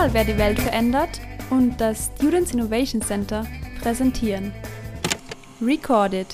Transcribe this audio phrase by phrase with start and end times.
[0.00, 3.46] mal, wer die Welt verändert und das Students Innovation Center
[3.82, 4.50] präsentieren.
[5.60, 6.26] Recorded.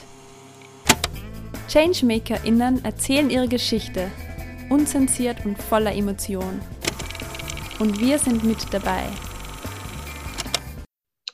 [1.67, 4.09] ChangemakerInnen erzählen ihre Geschichte,
[4.71, 6.61] unzensiert und voller Emotion.
[7.81, 9.03] Und wir sind mit dabei.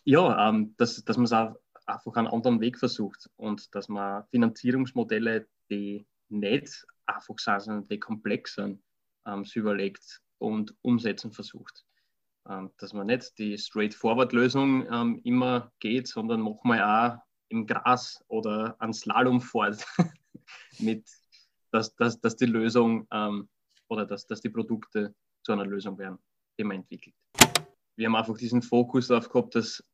[0.05, 5.49] Ja, ähm, dass, dass man es einfach einen anderen Weg versucht und dass man Finanzierungsmodelle,
[5.69, 8.83] die nicht einfach sind, sondern die komplex sind,
[9.27, 11.85] ähm, sich überlegt und umsetzen versucht.
[12.49, 18.77] Ähm, dass man nicht die Straightforward-Lösung ähm, immer geht, sondern manchmal auch im Gras oder
[18.79, 19.85] an Slalom fährt,
[20.79, 21.09] mit,
[21.71, 23.49] dass, dass, dass die Lösung ähm,
[23.89, 26.19] oder dass, dass die Produkte zu einer Lösung werden,
[26.59, 27.15] die man entwickelt.
[27.97, 29.85] Wir haben einfach diesen Fokus darauf gehabt, dass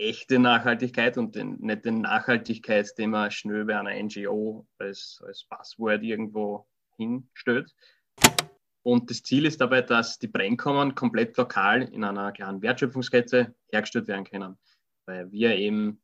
[0.00, 5.44] echte Nachhaltigkeit und den, nicht den Nachhaltigkeit, den man schnell bei einer NGO als, als
[5.44, 7.74] Passwort irgendwo hinstellt.
[8.82, 14.08] Und das Ziel ist dabei, dass die Brennkammern komplett lokal in einer kleinen Wertschöpfungskette hergestellt
[14.08, 14.58] werden können.
[15.06, 16.02] Weil wir eben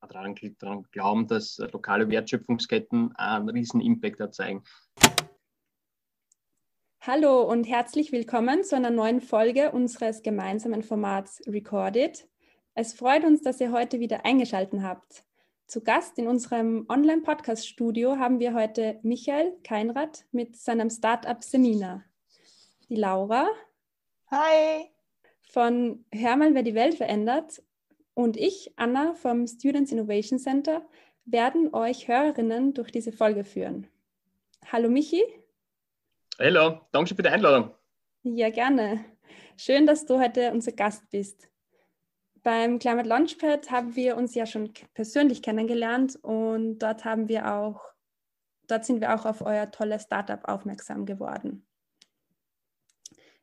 [0.00, 4.62] daran, daran glauben, dass lokale Wertschöpfungsketten einen riesen Impact erzeugen.
[7.00, 12.28] Hallo und herzlich willkommen zu einer neuen Folge unseres gemeinsamen Formats Recorded.
[12.74, 15.24] Es freut uns, dass ihr heute wieder eingeschaltet habt.
[15.68, 22.02] Zu Gast in unserem Online-Podcast-Studio haben wir heute Michael Keinrad mit seinem Startup Semina.
[22.88, 23.46] Die Laura.
[24.30, 24.90] Hi.
[25.42, 27.62] Von Hör mal, wer die Welt verändert.
[28.14, 30.88] Und ich, Anna vom Students Innovation Center,
[31.26, 33.88] werden euch Hörerinnen durch diese Folge führen.
[34.72, 35.22] Hallo Michi.
[36.38, 37.74] Hallo, danke für die Einladung.
[38.22, 39.04] Ja, gerne.
[39.58, 41.50] Schön, dass du heute unser Gast bist.
[42.48, 47.84] Beim Climate Launchpad haben wir uns ja schon persönlich kennengelernt und dort haben wir auch,
[48.68, 51.66] dort sind wir auch auf euer tolles Startup aufmerksam geworden.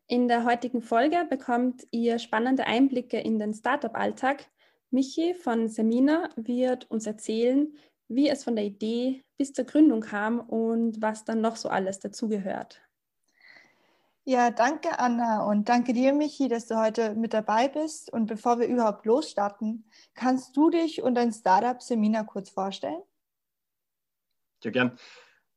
[0.08, 4.50] In der heutigen Folge bekommt ihr spannende Einblicke in den Startup-Alltag.
[4.90, 10.40] Michi von Semina wird uns erzählen, wie es von der Idee bis zur Gründung kam
[10.40, 12.82] und was dann noch so alles dazugehört.
[14.28, 18.12] Ja, danke Anna und danke dir, Michi, dass du heute mit dabei bist.
[18.12, 23.04] Und bevor wir überhaupt losstarten, kannst du dich und dein Startup Semina kurz vorstellen?
[24.64, 24.98] Ja, gern.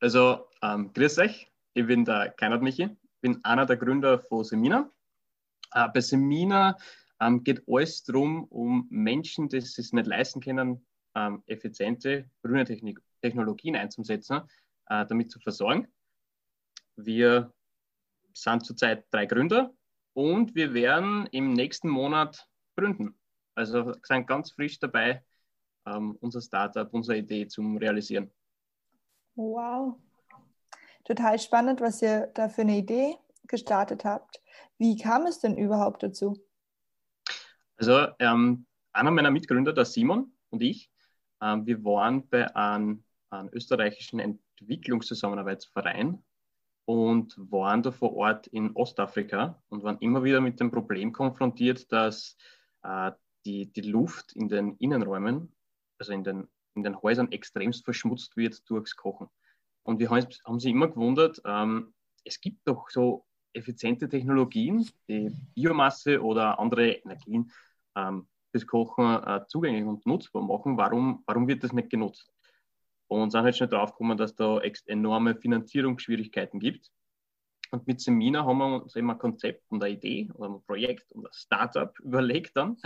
[0.01, 4.91] Also, ähm, grüß euch, ich bin der Keinert Michi, bin einer der Gründer von Semina.
[5.73, 6.77] Äh, bei Semina
[7.23, 13.01] ähm, geht alles darum, um Menschen, die es nicht leisten können, ähm, effiziente grüne Technik
[13.23, 14.43] Technologien einzusetzen,
[14.91, 15.89] äh, damit zu versorgen.
[16.97, 17.51] Wir
[18.43, 19.75] sind zurzeit drei Gründer
[20.15, 23.19] und wir werden im nächsten Monat gründen.
[23.55, 25.25] Also sind ganz frisch dabei,
[25.87, 28.31] ähm, unser Startup, unsere Idee zum Realisieren.
[29.35, 29.97] Wow.
[31.05, 33.17] Total spannend, was ihr da für eine Idee
[33.47, 34.41] gestartet habt.
[34.79, 36.37] Wie kam es denn überhaupt dazu?
[37.77, 40.91] Also ähm, einer meiner Mitgründer, der Simon und ich,
[41.41, 46.23] ähm, wir waren bei einem, einem österreichischen Entwicklungszusammenarbeitsverein
[46.89, 51.93] und waren da vor Ort in Ostafrika und waren immer wieder mit dem Problem konfrontiert,
[51.93, 52.35] dass
[52.83, 53.13] äh,
[53.45, 55.55] die, die Luft in den Innenräumen,
[55.99, 59.29] also in den, in den Häusern, extremst verschmutzt wird durchs Kochen.
[59.83, 61.93] Und wir haben, sie immer gewundert, ähm,
[62.25, 67.53] es gibt doch so effiziente Technologien, die Biomasse oder andere Energien
[67.97, 70.79] ähm, fürs Kochen äh, zugänglich und nutzbar machen.
[70.79, 72.33] Warum, warum wird das nicht genutzt?
[73.09, 76.91] Und sind halt schnell draufgekommen, dass da enorme Finanzierungsschwierigkeiten gibt.
[77.71, 81.11] Und mit Semina haben wir uns eben ein Konzept und eine Idee oder ein Projekt
[81.13, 82.77] und ein Startup überlegt dann,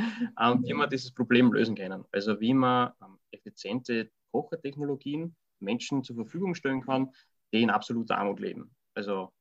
[0.40, 2.04] ähm, wie wir dieses Problem lösen können.
[2.10, 7.12] Also wie man ähm, effiziente Kochertechnologien Menschen zur Verfügung stellen kann,
[7.52, 8.74] die in absoluter Armut leben.
[8.94, 9.32] Also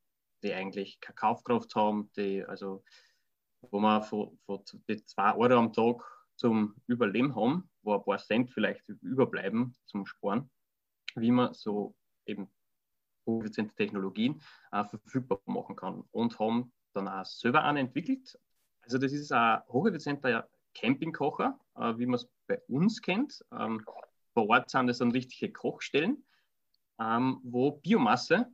[0.43, 2.83] die eigentlich keine Kaufkraft haben, die also
[3.69, 4.37] wo man von
[4.89, 6.01] die zwei Euro am Tag
[6.35, 10.49] zum Überleben haben, wo ein paar Cent vielleicht überbleiben zum Sparen
[11.15, 11.95] wie man so
[12.25, 12.49] eben
[13.25, 14.41] hocheffiziente Technologien
[14.71, 18.37] äh, verfügbar machen kann und haben dann auch selber einen entwickelt.
[18.81, 23.43] Also das ist ein hocheffizienter Campingkocher, äh, wie man es bei uns kennt.
[23.51, 23.83] Ähm,
[24.33, 26.23] vor Ort sind das dann richtige Kochstellen,
[26.99, 28.47] ähm, wo Biomasse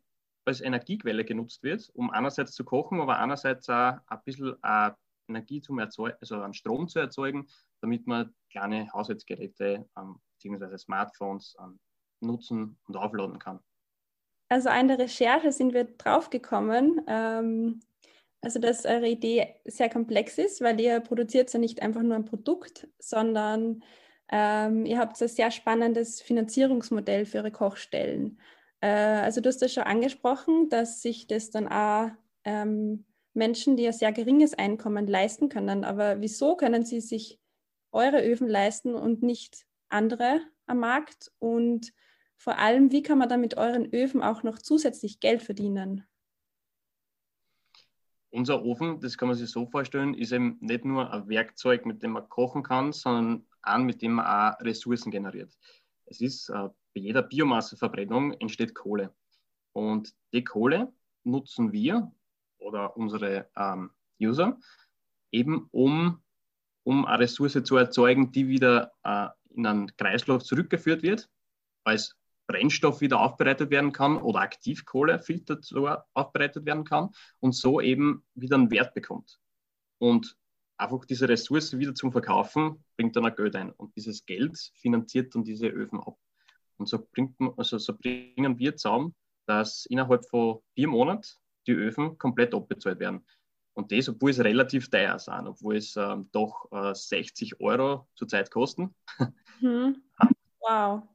[0.46, 4.92] als Energiequelle genutzt wird, um einerseits zu kochen, aber andererseits auch ein bisschen äh,
[5.28, 7.48] Energie zum Erzeugen, also an Strom zu erzeugen,
[7.82, 10.78] damit man kleine Haushaltsgeräte ähm, bzw.
[10.78, 11.80] Smartphones ähm,
[12.20, 13.60] nutzen und aufladen kann.
[14.50, 17.82] Also an der Recherche sind wir draufgekommen, ähm,
[18.42, 22.26] also dass eure Idee sehr komplex ist, weil ihr produziert ja nicht einfach nur ein
[22.26, 23.84] Produkt, sondern
[24.30, 28.40] ähm, ihr habt ein sehr spannendes Finanzierungsmodell für eure Kochstellen.
[28.82, 32.12] Äh, also du hast das schon angesprochen, dass sich das dann auch
[32.44, 35.84] ähm, Menschen, die ein sehr geringes Einkommen leisten können.
[35.84, 37.40] Aber wieso können sie sich
[37.92, 41.32] eure Öfen leisten und nicht andere am Markt?
[41.40, 41.94] Und
[42.38, 46.08] vor allem, wie kann man dann mit euren Öfen auch noch zusätzlich Geld verdienen?
[48.30, 52.04] Unser Ofen, das kann man sich so vorstellen, ist eben nicht nur ein Werkzeug, mit
[52.04, 55.52] dem man kochen kann, sondern ein, mit dem man auch Ressourcen generiert.
[56.06, 59.14] Es ist äh, bei jeder Biomasseverbrennung entsteht Kohle.
[59.74, 60.94] Und die Kohle
[61.24, 62.12] nutzen wir
[62.60, 63.92] oder unsere ähm,
[64.22, 64.60] User
[65.32, 66.22] eben, um,
[66.84, 71.30] um eine Ressource zu erzeugen, die wieder äh, in einen Kreislauf zurückgeführt wird,
[71.84, 72.16] als
[72.48, 75.60] Brennstoff wieder aufbereitet werden kann oder Aktivkohlefilter
[76.14, 77.10] aufbereitet werden kann
[77.40, 79.40] und so eben wieder einen Wert bekommt.
[80.00, 80.38] Und
[80.78, 83.72] einfach diese Ressource wieder zum Verkaufen bringt dann ein Geld ein.
[83.72, 86.18] Und dieses Geld finanziert dann diese Öfen ab.
[86.78, 89.16] Und so, bringt man, also so bringen wir zusammen,
[89.46, 91.28] dass innerhalb von vier Monaten
[91.66, 93.26] die Öfen komplett abbezahlt werden.
[93.74, 98.50] Und das, obwohl es relativ teuer sind, obwohl es ähm, doch äh, 60 Euro zurzeit
[98.52, 98.96] kosten.
[99.60, 100.02] Mhm.
[100.60, 101.08] Wow.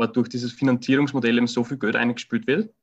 [0.00, 2.74] Aber durch dieses Finanzierungsmodell eben so viel Geld eingespült wird,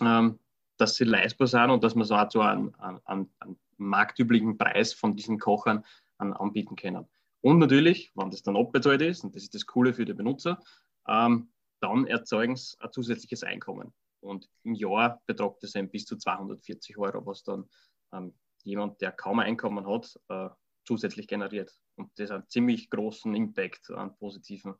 [0.00, 0.38] ähm,
[0.78, 4.94] dass sie leistbar sind und dass man so auch so einen, einen, einen marktüblichen Preis
[4.94, 5.84] von diesen Kochern
[6.16, 7.06] an, anbieten können.
[7.42, 10.58] Und natürlich, wenn das dann abbezahlt ist, und das ist das Coole für die Benutzer,
[11.06, 13.92] ähm, dann erzeugen sie ein zusätzliches Einkommen.
[14.20, 17.68] Und im Jahr betragt das eben bis zu 240 Euro, was dann
[18.14, 18.32] ähm,
[18.64, 20.48] jemand, der kaum Einkommen hat, äh,
[20.86, 21.78] zusätzlich generiert.
[21.96, 24.76] Und das hat einen ziemlich großen Impact an positiven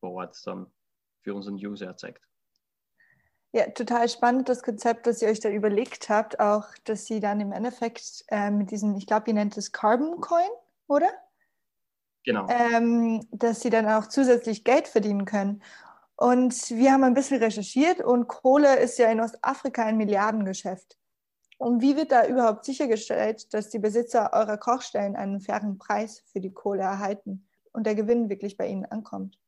[0.00, 0.66] vor dann
[1.24, 2.22] für unseren User erzeugt.
[3.52, 7.40] Ja, total spannend das Konzept, das ihr euch da überlegt habt, auch, dass sie dann
[7.40, 10.48] im Endeffekt äh, mit diesem, ich glaube, ihr nennt es Carbon Coin,
[10.88, 11.08] oder?
[12.24, 12.48] Genau.
[12.48, 15.62] Ähm, dass sie dann auch zusätzlich Geld verdienen können.
[16.16, 20.98] Und wir haben ein bisschen recherchiert und Kohle ist ja in Ostafrika ein Milliardengeschäft.
[21.56, 26.40] Und wie wird da überhaupt sichergestellt, dass die Besitzer eurer Kochstellen einen fairen Preis für
[26.40, 29.38] die Kohle erhalten und der Gewinn wirklich bei ihnen ankommt?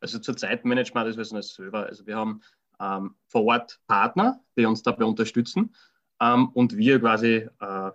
[0.00, 1.86] Also zurzeit managt man das alles selber.
[1.86, 2.42] Also wir haben
[2.80, 5.74] ähm, vor Ort Partner, die uns dabei unterstützen
[6.20, 7.90] ähm, und wir quasi äh,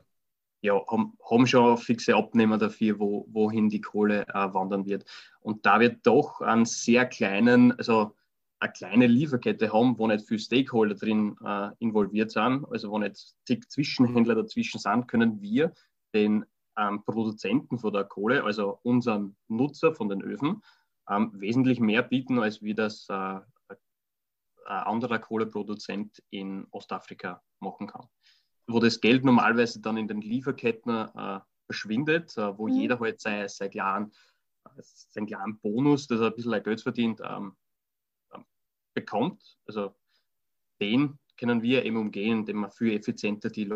[0.62, 5.06] ja, haben, haben schon fixe Abnehmer dafür, wo, wohin die Kohle äh, wandern wird.
[5.42, 8.16] Und da wir doch einen sehr kleinen, also
[8.60, 13.36] eine kleine Lieferkette haben, wo nicht viele Stakeholder drin äh, involviert sind, also wo nicht
[13.46, 15.74] zig Zwischenhändler dazwischen sind, können wir
[16.14, 16.46] den
[16.78, 20.62] ähm, Produzenten von der Kohle, also unseren Nutzer von den Öfen,
[21.10, 23.44] ähm, wesentlich mehr bieten, als wie das äh, ein
[24.66, 28.08] anderer Kohleproduzent in Ostafrika machen kann
[28.68, 32.76] wo das Geld normalerweise dann in den Lieferketten äh, verschwindet, äh, wo mhm.
[32.76, 34.12] jeder halt sein, sein kleinen,
[34.76, 37.56] seinen kleinen Bonus, dass er ein bisschen Geld verdient, ähm,
[38.34, 38.46] ähm,
[38.94, 39.58] bekommt.
[39.68, 39.96] Also
[40.82, 43.70] den können wir eben umgehen, indem wir viel effizienter die,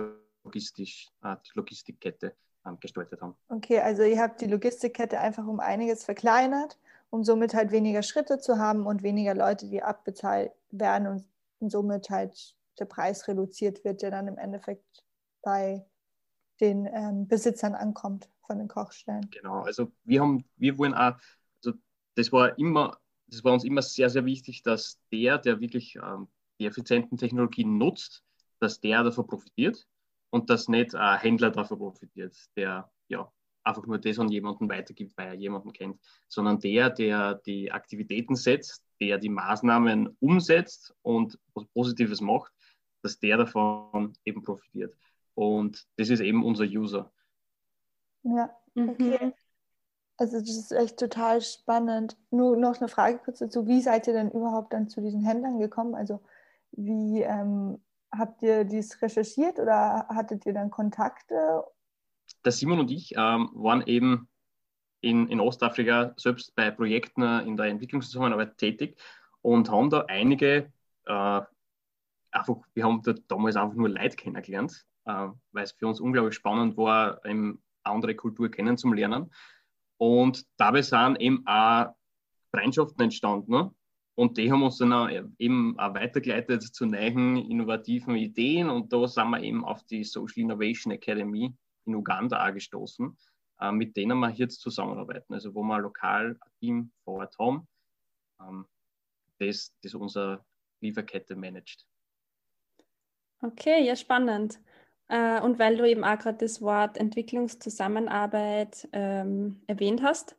[0.44, 2.36] Logistisch, äh, die Logistikkette
[2.66, 3.36] ähm, gestaltet haben.
[3.50, 8.40] Okay, also ihr habt die Logistikkette einfach um einiges verkleinert, um somit halt weniger Schritte
[8.40, 11.08] zu haben und weniger Leute, die abbezahlt werden
[11.60, 15.04] und, somit halt der Preis reduziert wird, der dann im Endeffekt
[15.42, 15.84] bei
[16.60, 19.28] den ähm, Besitzern ankommt von den Kochstellen.
[19.32, 21.16] Genau, also wir haben, wir wollen auch,
[21.64, 21.76] also
[22.14, 26.28] das war immer, das war uns immer sehr, sehr wichtig, dass der, der wirklich ähm,
[26.60, 28.24] die effizienten Technologien nutzt,
[28.60, 29.88] dass der davon profitiert
[30.30, 33.32] und dass nicht ein Händler davon profitiert, der ja
[33.68, 38.36] einfach nur das an jemanden weitergibt, weil er jemanden kennt, sondern der, der die Aktivitäten
[38.36, 42.52] setzt, der die Maßnahmen umsetzt und was Positives macht,
[43.02, 44.96] dass der davon eben profitiert.
[45.36, 47.12] Und das ist eben unser User.
[48.24, 48.90] Ja, mhm.
[48.90, 49.20] okay.
[49.22, 49.34] Mhm.
[50.20, 52.18] Also das ist echt total spannend.
[52.32, 53.68] Nur noch eine Frage kurz dazu.
[53.68, 55.94] Wie seid ihr denn überhaupt dann zu diesen Händlern gekommen?
[55.94, 56.22] Also
[56.72, 57.80] wie ähm,
[58.12, 61.64] habt ihr dies recherchiert oder hattet ihr dann Kontakte?
[62.46, 64.28] Der Simon und ich ähm, waren eben
[65.02, 68.98] in, in Ostafrika selbst bei Projekten in der Entwicklungszusammenarbeit tätig
[69.42, 70.72] und haben da einige
[71.06, 71.42] äh,
[72.32, 76.36] einfach, wir haben da damals einfach nur Leute kennengelernt, äh, weil es für uns unglaublich
[76.36, 79.32] spannend war, eine andere Kultur kennenzulernen.
[79.98, 81.96] Und dabei sind eben auch
[82.54, 83.52] Freundschaften entstanden.
[83.52, 83.72] Ne?
[84.16, 88.70] Und die haben uns dann auch eben auch weitergeleitet zu neuen innovativen Ideen.
[88.70, 91.54] Und da sind wir eben auf die Social Innovation Academy
[91.88, 93.18] in Uganda auch gestoßen,
[93.62, 95.34] äh, mit denen wir jetzt zusammenarbeiten.
[95.34, 97.68] Also wo wir lokal ein Team vor Ort haben,
[98.42, 98.66] ähm,
[99.40, 100.46] das, das unsere
[100.82, 101.88] Lieferkette managt.
[103.42, 104.60] Okay, ja, spannend.
[105.10, 110.38] Äh, und weil du eben auch gerade das Wort Entwicklungszusammenarbeit ähm, erwähnt hast,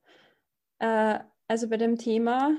[0.81, 2.57] äh, also bei dem Thema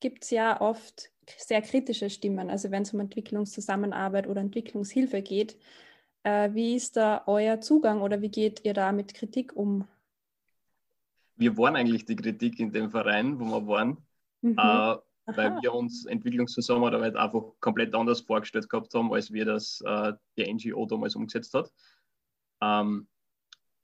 [0.00, 5.56] gibt es ja oft sehr kritische Stimmen, also wenn es um Entwicklungszusammenarbeit oder Entwicklungshilfe geht.
[6.24, 9.86] Äh, wie ist da euer Zugang oder wie geht ihr da mit Kritik um?
[11.36, 13.98] Wir waren eigentlich die Kritik in dem Verein, wo wir waren,
[14.40, 14.56] mhm.
[14.58, 20.12] äh, weil wir uns Entwicklungszusammenarbeit einfach komplett anders vorgestellt gehabt haben, als wir das äh,
[20.36, 21.70] die NGO damals umgesetzt hat.
[22.62, 23.06] Ähm,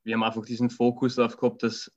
[0.02, 1.92] wir haben einfach diesen Fokus darauf gehabt, dass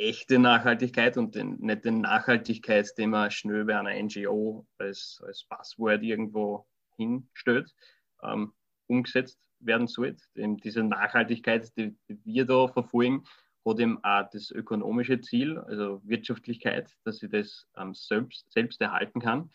[0.00, 6.66] echte Nachhaltigkeit und den, nicht den man schnell bei einer NGO als, als Passwort irgendwo
[6.96, 7.74] hinstellt,
[8.22, 8.52] ähm,
[8.86, 10.22] umgesetzt werden sollte.
[10.36, 13.24] Denn diese Nachhaltigkeit, die, wir da verfolgen,
[13.66, 19.20] hat eben auch das ökonomische Ziel, also Wirtschaftlichkeit, dass ich das ähm, selbst, selbst erhalten
[19.20, 19.50] kann,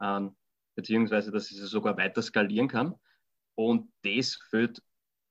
[0.00, 0.36] ähm,
[0.76, 2.94] beziehungsweise dass es sogar weiter skalieren kann.
[3.56, 4.80] Und das führt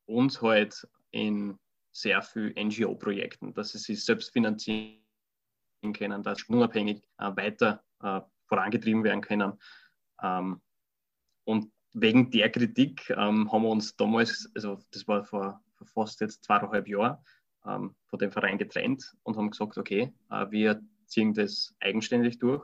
[0.06, 1.58] uns halt in
[1.94, 5.00] sehr viel NGO-Projekten, dass sie sich selbst finanzieren
[5.94, 9.54] können, dass sie unabhängig äh, weiter äh, vorangetrieben werden können.
[10.22, 10.62] Ähm,
[11.46, 16.22] und wegen der Kritik ähm, haben wir uns damals, also das war vor, vor fast
[16.22, 17.18] jetzt zweieinhalb Jahren,
[17.66, 22.64] ähm, von dem Verein getrennt und haben gesagt, okay, äh, wir ziehen das eigenständig durch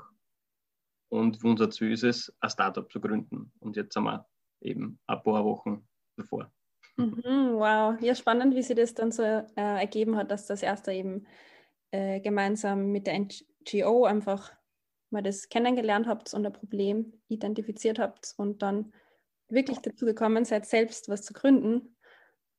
[1.10, 3.52] und unser Ziel ist es, ein Startup zu gründen.
[3.60, 4.26] Und jetzt sind wir
[4.62, 5.88] eben ein paar Wochen
[6.18, 6.52] davor.
[6.98, 10.92] Mhm, wow, ja, spannend, wie sich das dann so äh, ergeben hat, dass das erste
[10.92, 11.26] eben
[11.92, 14.52] äh, gemeinsam mit der NGO einfach
[15.12, 18.92] mal das kennengelernt habt und ein Problem identifiziert habt und dann
[19.54, 21.96] wirklich dazu gekommen seid, selbst was zu gründen.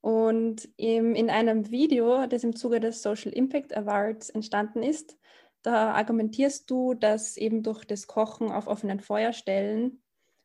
[0.01, 5.17] Und im, in einem Video, das im Zuge des Social Impact Awards entstanden ist,
[5.63, 10.03] da argumentierst du, dass eben durch das Kochen auf offenen Feuerstellen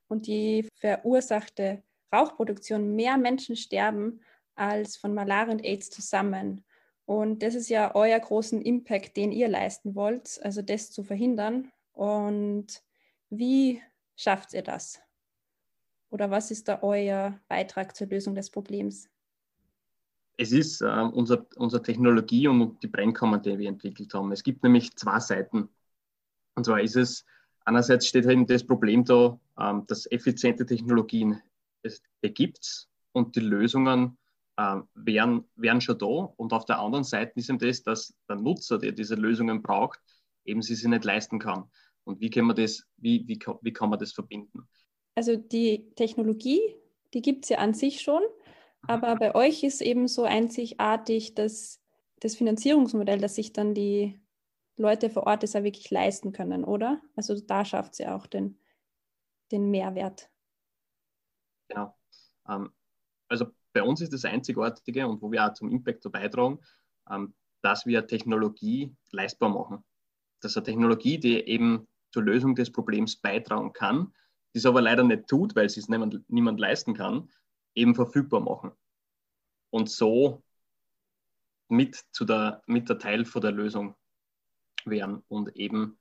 [0.08, 4.22] und die verursachte Rauchproduktion mehr Menschen sterben
[4.56, 6.64] als von Malaria und AIDS zusammen.
[7.06, 11.72] Und das ist ja euer großen Impact, den ihr leisten wollt, also das zu verhindern.
[11.92, 12.82] Und
[13.30, 13.82] wie
[14.16, 15.02] schafft ihr das?
[16.10, 19.10] Oder was ist da euer Beitrag zur Lösung des Problems?
[20.38, 24.32] Es ist äh, unser, unsere Technologie und die Brennkammer, die wir entwickelt haben.
[24.32, 25.70] Es gibt nämlich zwei Seiten.
[26.56, 27.26] Und zwar ist es,
[27.66, 31.42] einerseits steht eben das Problem da, ähm, dass effiziente Technologien
[31.82, 34.18] es gibt und die Lösungen
[34.58, 36.06] äh, wären, wären schon da.
[36.06, 40.00] Und auf der anderen Seite ist eben das, dass der Nutzer, der diese Lösungen braucht,
[40.46, 41.70] eben sie sich nicht leisten kann.
[42.04, 44.68] Und wie kann man das, wie, wie, wie kann man das verbinden?
[45.20, 46.62] Also die Technologie,
[47.14, 48.22] die gibt es ja an sich schon,
[48.88, 51.82] aber bei euch ist eben so einzigartig, dass
[52.22, 54.18] das Finanzierungsmodell, dass sich dann die
[54.78, 57.02] Leute vor Ort das auch wirklich leisten können, oder?
[57.18, 58.60] Also da schafft sie auch den,
[59.52, 60.30] den Mehrwert.
[61.68, 61.94] Genau.
[62.48, 62.72] Ähm,
[63.28, 66.60] also bei uns ist das Einzigartige und wo wir auch zum Impact so beitragen,
[67.12, 69.84] ähm, dass wir Technologie leistbar machen.
[70.40, 74.14] Das ist eine Technologie, die eben zur Lösung des Problems beitragen kann,
[74.54, 77.30] die es aber leider nicht tut, weil es niemand, niemand leisten kann,
[77.76, 78.72] eben verfügbar machen.
[79.70, 80.44] Und so
[81.68, 83.96] mit, zu der, mit der Teil von der Lösung
[84.86, 86.00] werden und eben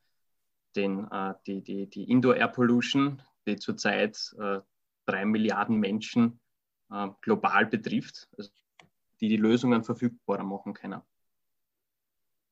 [0.77, 4.61] den, äh, die, die, die Indoor Air Pollution, die zurzeit äh,
[5.05, 6.41] drei Milliarden Menschen
[6.91, 8.51] äh, global betrifft, also
[9.21, 11.03] die die Lösungen verfügbarer machen können.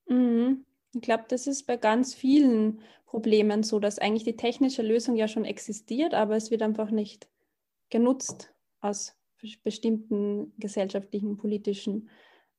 [0.09, 0.66] Mhm.
[0.97, 5.29] Ich glaube, das ist bei ganz vielen Problemen so, dass eigentlich die technische Lösung ja
[5.29, 7.29] schon existiert, aber es wird einfach nicht
[7.91, 9.15] genutzt aus
[9.63, 12.09] bestimmten gesellschaftlichen, politischen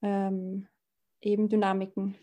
[0.03, 0.67] ähm,
[1.19, 2.15] eben Dynamiken.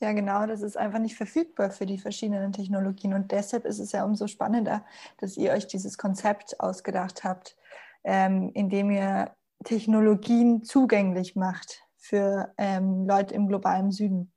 [0.00, 3.12] Ja, genau, das ist einfach nicht verfügbar für die verschiedenen Technologien.
[3.12, 4.86] Und deshalb ist es ja umso spannender,
[5.18, 7.56] dass ihr euch dieses Konzept ausgedacht habt,
[8.04, 14.33] ähm, indem ihr Technologien zugänglich macht für ähm, Leute im globalen Süden.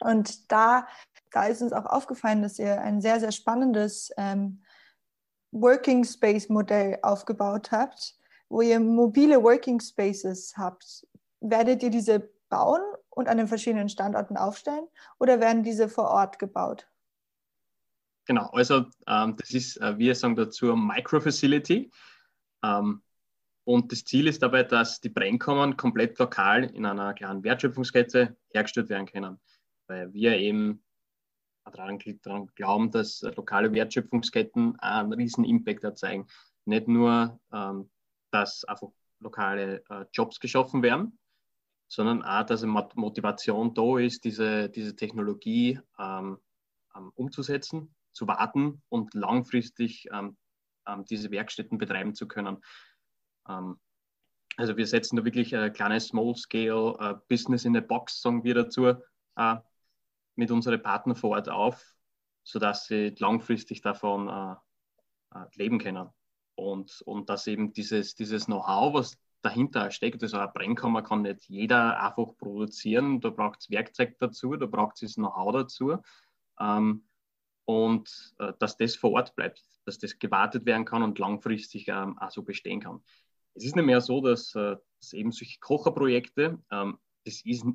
[0.00, 0.86] Und da,
[1.32, 4.62] da ist uns auch aufgefallen, dass ihr ein sehr, sehr spannendes ähm,
[5.52, 8.14] Working Space Modell aufgebaut habt,
[8.48, 11.06] wo ihr mobile Working Spaces habt.
[11.40, 14.86] Werdet ihr diese bauen und an den verschiedenen Standorten aufstellen
[15.18, 16.86] oder werden diese vor Ort gebaut?
[18.26, 21.90] Genau, also ähm, das ist, äh, wir sagen dazu Micro-Facility.
[22.62, 23.02] Ähm,
[23.64, 28.88] und das Ziel ist dabei, dass die Brennkammern komplett lokal in einer kleinen Wertschöpfungskette hergestellt
[28.88, 29.40] werden können.
[29.86, 30.82] Weil wir eben
[31.64, 31.98] daran,
[32.54, 36.26] glauben, dass lokale Wertschöpfungsketten einen riesen Impact erzeugen.
[36.64, 37.90] Nicht nur, ähm,
[38.30, 38.88] dass einfach
[39.20, 41.18] lokale äh, Jobs geschaffen werden,
[41.88, 46.38] sondern auch, dass eine Motivation da ist, diese, diese Technologie ähm,
[46.96, 50.36] ähm, umzusetzen, zu warten und langfristig ähm,
[50.86, 52.58] ähm diese Werkstätten betreiben zu können.
[53.48, 53.78] Ähm,
[54.56, 58.54] also wir setzen da wirklich ein kleines Small-Scale uh, Business in a Box, sagen wir
[58.54, 58.94] dazu,
[59.38, 59.56] uh,
[60.36, 61.84] mit unseren Partnern vor Ort auf,
[62.44, 64.54] sodass sie langfristig davon äh,
[65.34, 66.08] äh, leben können.
[66.54, 71.48] Und, und dass eben dieses, dieses Know-how, was dahinter steckt, also eine Brennkammer kann nicht
[71.48, 75.96] jeder einfach produzieren, da braucht es Werkzeug dazu, da braucht es Know-how dazu.
[76.58, 77.06] Ähm,
[77.64, 82.18] und äh, dass das vor Ort bleibt, dass das gewartet werden kann und langfristig ähm,
[82.18, 83.02] auch so bestehen kann.
[83.54, 87.66] Es ist nicht mehr so, dass, äh, dass eben solche Kocherprojekte, ähm, das ist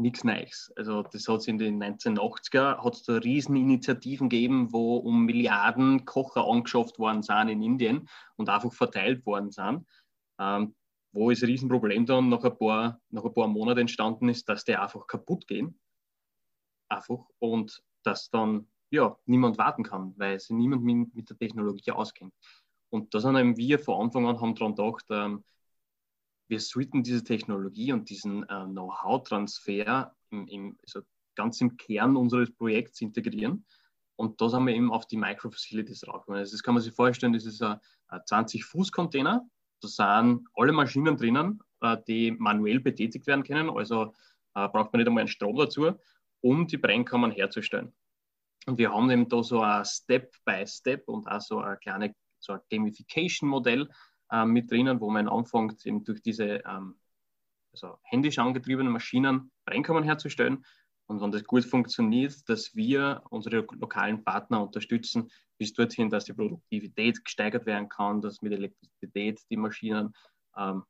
[0.00, 0.72] nichts Neues.
[0.76, 6.04] Also das hat es in den 1980er, hat es da Rieseninitiativen gegeben, wo um Milliarden
[6.04, 9.86] Kocher angeschafft worden sind in Indien und einfach verteilt worden sind.
[10.38, 10.74] Ähm,
[11.12, 14.74] wo das Riesenproblem dann nach ein, paar, nach ein paar Monaten entstanden ist, dass die
[14.74, 15.78] einfach kaputt gehen.
[16.88, 17.24] Einfach.
[17.38, 22.34] Und dass dann ja, niemand warten kann, weil sich niemand mit, mit der Technologie auskennt.
[22.90, 25.44] Und da sind wir von Anfang an haben daran gedacht, ähm,
[26.48, 31.00] wir sollten diese Technologie und diesen äh, Know-how-Transfer im, im, also
[31.34, 33.64] ganz im Kern unseres Projekts integrieren.
[34.16, 36.38] Und da sind wir eben auf die Micro-Facilities rausgekommen.
[36.38, 39.48] Also das kann man sich vorstellen, das ist ein, ein 20-Fuß-Container.
[39.80, 43.70] Da sind alle Maschinen drinnen, äh, die manuell betätigt werden können.
[43.70, 44.12] Also
[44.54, 45.92] äh, braucht man nicht einmal einen Strom dazu,
[46.40, 47.92] um die Brennkammern herzustellen.
[48.66, 52.52] Und wir haben eben da so ein Step-by-Step Step und auch so ein kleines so
[52.52, 53.88] ein Gamification-Modell
[54.30, 56.96] äh, mit drinnen, wo man anfängt, eben durch diese ähm,
[57.72, 60.64] also händisch angetriebenen Maschinen Einkommen herzustellen.
[61.06, 66.32] Und wenn das gut funktioniert, dass wir unsere lokalen Partner unterstützen, bis dorthin, dass die
[66.32, 70.14] Produktivität gesteigert werden kann, dass mit Elektrizität die Maschinen
[70.56, 70.84] ähm,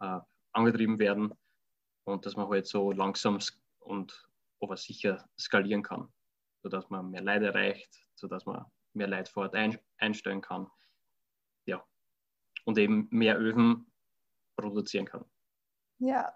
[0.00, 0.18] äh,
[0.52, 1.32] angetrieben werden
[2.04, 3.38] und dass man halt so langsam
[3.78, 4.28] und
[4.60, 6.08] aber sicher skalieren kann
[6.64, 8.64] sodass man mehr Leid erreicht, sodass man
[8.94, 10.66] mehr Leid vor Ort ein, einstellen kann.
[12.64, 13.86] Und eben mehr Öfen
[14.56, 15.24] produzieren kann.
[15.98, 16.32] Ja,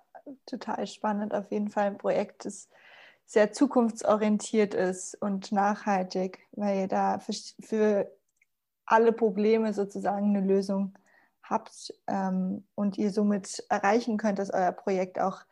[0.46, 1.34] total spannend.
[1.34, 2.68] Auf jeden Fall ein Projekt, das
[3.24, 8.18] sehr zukunftsorientiert ist und nachhaltig, weil ihr da für, für
[8.86, 10.98] alle Probleme sozusagen eine Lösung
[11.42, 15.42] habt ähm, und ihr somit erreichen könnt, dass euer Projekt auch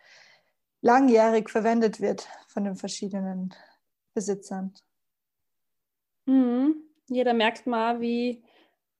[0.81, 3.55] langjährig verwendet wird von den verschiedenen
[4.14, 4.74] Besitzern.
[6.27, 6.77] Mhm.
[7.09, 8.42] Ja, da merkt man, wie,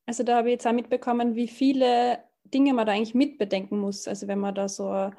[0.07, 4.09] also da habe ich jetzt auch mitbekommen, wie viele Dinge man da eigentlich mitbedenken muss.
[4.09, 5.13] Also wenn man da so ein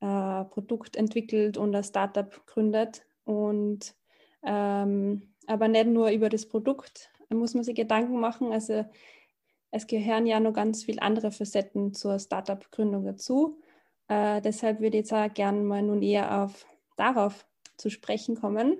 [0.00, 3.02] äh, Produkt entwickelt und ein Startup gründet.
[3.24, 3.94] Und
[4.42, 8.52] ähm, aber nicht nur über das Produkt da muss man sich Gedanken machen.
[8.52, 8.84] Also
[9.70, 13.60] es gehören ja noch ganz viele andere Facetten zur Startup-Gründung dazu.
[14.08, 18.78] Äh, deshalb würde ich jetzt auch gerne mal nun eher auf darauf zu sprechen kommen.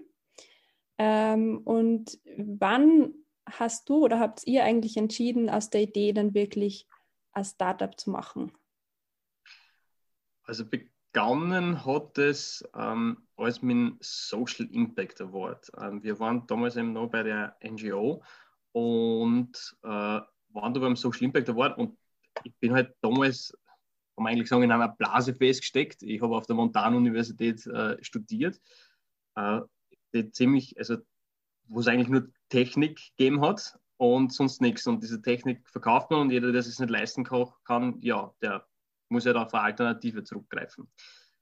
[0.99, 3.15] Ähm, und wann
[3.59, 6.87] hast du oder habt ihr eigentlich entschieden, aus der Idee dann wirklich
[7.33, 8.53] ein Startup zu machen?
[10.45, 15.71] Also begonnen hat es ähm, als mit dem Social Impact Award.
[15.79, 18.23] Ähm, wir waren damals eben noch bei der NGO
[18.73, 21.97] und äh, waren da beim Social Impact Award und
[22.45, 23.57] ich bin halt damals,
[24.17, 26.03] kann man eigentlich sagen, in einer Blase festgesteckt.
[26.03, 28.61] Ich habe auf der Montan-Universität äh, studiert.
[29.37, 29.61] Äh,
[30.13, 30.97] die ziemlich, also
[31.71, 34.87] wo es eigentlich nur Technik gegeben hat und sonst nichts.
[34.87, 38.67] Und diese Technik verkauft man und jeder, der es nicht leisten kann, ja, der
[39.09, 40.89] muss ja halt auf eine Alternative zurückgreifen.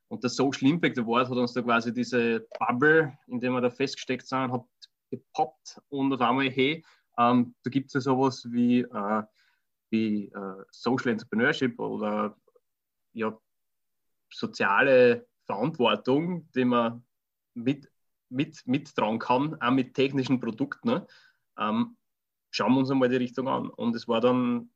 [0.08, 3.70] Und der Social Impact Award hat uns da quasi diese Bubble, in der wir da
[3.70, 4.64] festgesteckt sind, hat
[5.10, 6.84] gepoppt und auf einmal, hey,
[7.18, 9.22] ähm, da gibt es ja sowas wie, äh,
[9.90, 12.36] wie äh, Social Entrepreneurship oder
[13.12, 13.38] ja,
[14.30, 17.04] soziale Verantwortung, die man
[17.54, 17.90] mit
[18.30, 21.06] mit, mittragen kann, auch mit technischen Produkten, ne?
[21.58, 21.96] ähm,
[22.50, 23.68] schauen wir uns einmal die Richtung an.
[23.70, 24.70] Und es war dann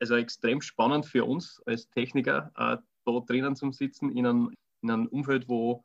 [0.00, 4.90] also extrem spannend für uns als Techniker, äh, da drinnen zu sitzen, in einem, in
[4.90, 5.84] einem Umfeld, wo,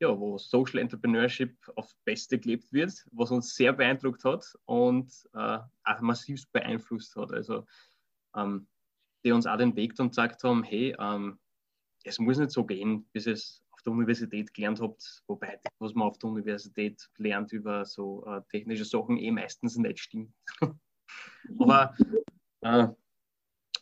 [0.00, 5.58] ja, wo Social Entrepreneurship auf Beste gelebt wird, was uns sehr beeindruckt hat und äh,
[5.84, 7.32] auch massiv beeinflusst hat.
[7.32, 7.64] Also,
[8.34, 8.66] ähm,
[9.24, 11.38] die uns auch den Weg dann gesagt haben: hey, ähm,
[12.04, 15.94] es muss nicht so gehen, bis es auf der Universität gelernt habt, wobei das, was
[15.94, 20.34] man auf der Universität lernt über so äh, technische Sachen, eh meistens nicht stimmt.
[21.58, 21.94] Aber
[22.60, 22.88] äh,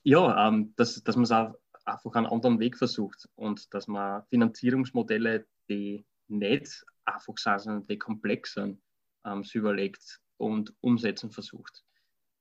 [0.02, 5.46] ja, ähm, dass, dass man es einfach einen anderen Weg versucht und dass man Finanzierungsmodelle,
[5.68, 8.82] die nicht einfach sind, sondern die komplex sind,
[9.24, 11.84] ähm, sich überlegt und umsetzen versucht.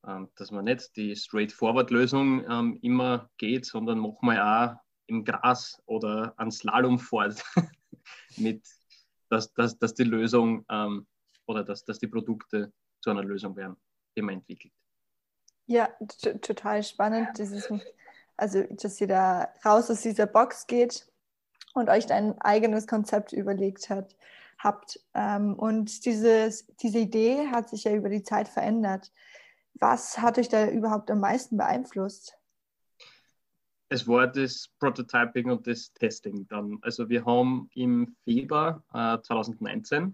[0.06, 6.34] Ähm, dass man nicht die Straightforward-Lösung ähm, immer geht, sondern manchmal auch im Gras oder
[6.38, 7.44] an Slalom fährt,
[8.38, 8.64] mit,
[9.30, 11.08] dass, dass, dass die Lösung ähm,
[11.46, 13.76] oder dass, dass die Produkte zu einer Lösung werden,
[14.16, 14.74] die man entwickelt.
[15.68, 15.90] Ja,
[16.42, 17.72] total spannend, dieses,
[18.38, 21.12] also dass ihr da raus aus dieser Box geht
[21.74, 24.16] und euch ein eigenes Konzept überlegt habt.
[24.60, 25.00] habt.
[25.14, 29.12] Ähm, und dieses, diese Idee hat sich ja über die Zeit verändert.
[29.74, 32.38] Was hat euch da überhaupt am meisten beeinflusst?
[33.96, 36.80] Es war das Prototyping und das Testing dann.
[36.82, 40.14] Also wir haben im Februar äh, 2019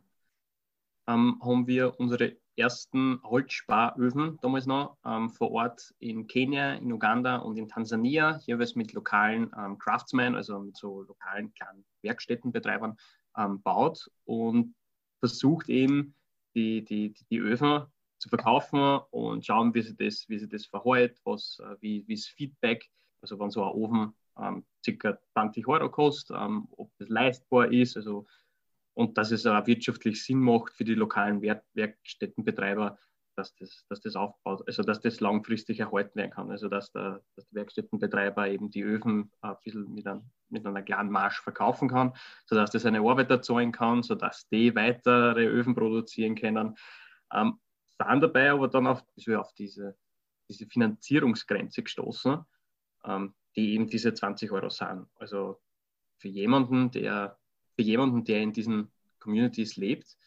[1.08, 7.38] ähm, haben wir unsere ersten Holzsparöfen damals noch ähm, vor Ort in Kenia, in Uganda
[7.38, 12.96] und in Tansania, jeweils mit lokalen ähm, Craftsmen, also mit so lokalen kleinen Werkstättenbetreibern
[13.36, 14.76] ähm, baut und
[15.22, 16.14] versucht eben
[16.54, 17.88] die, die, die Öfen
[18.20, 22.14] zu verkaufen und schauen, wie sich das, wie sich das verhält, was, äh, wie, wie
[22.14, 22.88] das Feedback,
[23.22, 24.66] also wenn so ein Ofen ähm,
[25.00, 25.18] ca.
[25.34, 28.26] 20 Euro kostet, ähm, ob das leistbar ist, also
[28.94, 32.98] und dass es auch wirtschaftlich Sinn macht für die lokalen Werk Werkstättenbetreiber,
[33.36, 36.52] dass das, dass das aufbaut, also dass das langfristig erhalten werden kann.
[36.52, 40.82] Also dass der, dass der Werkstättenbetreiber eben die Öfen ein bisschen mit, ein, mit einer
[40.82, 42.14] kleinen Marsch verkaufen kann,
[42.46, 46.76] sodass das eine Arbeiter zahlen kann, sodass die weitere Öfen produzieren können.
[47.34, 47.60] Ähm,
[47.98, 49.04] sind dabei aber dann auf,
[49.38, 49.96] auf diese,
[50.50, 52.44] diese Finanzierungsgrenze gestoßen,
[53.06, 55.08] ähm, die eben diese 20 Euro sind.
[55.16, 55.60] Also
[56.18, 57.38] für jemanden, der
[57.76, 60.18] für jemanden, der in diesen Communities lebt,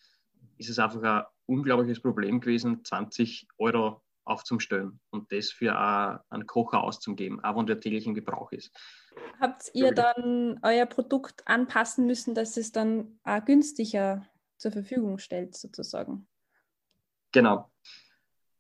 [0.57, 6.83] ist es einfach ein unglaubliches Problem gewesen, 20 Euro aufzustellen und das für einen Kocher
[6.83, 8.75] auszugeben, auch wenn der täglich im Gebrauch ist.
[9.41, 15.57] Habt ihr dann euer Produkt anpassen müssen, dass es dann auch günstiger zur Verfügung stellt,
[15.57, 16.27] sozusagen?
[17.33, 17.71] Genau.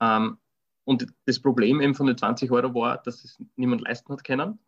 [0.01, 0.39] Ähm,
[0.85, 4.59] und das Problem eben von den 20 Euro war, dass es niemand leisten hat können.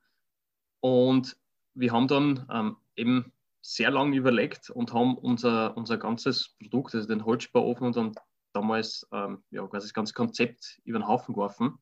[0.81, 1.37] Und
[1.75, 7.07] wir haben dann ähm, eben sehr lange überlegt und haben unser, unser ganzes Produkt, also
[7.07, 8.15] den Holzbauofen und dann
[8.53, 11.79] damals ähm, ja, quasi das ganze Konzept über den Haufen geworfen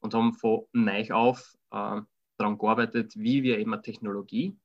[0.00, 2.00] und haben von neu auf äh,
[2.38, 4.58] daran gearbeitet, wie wir eben eine Technologie,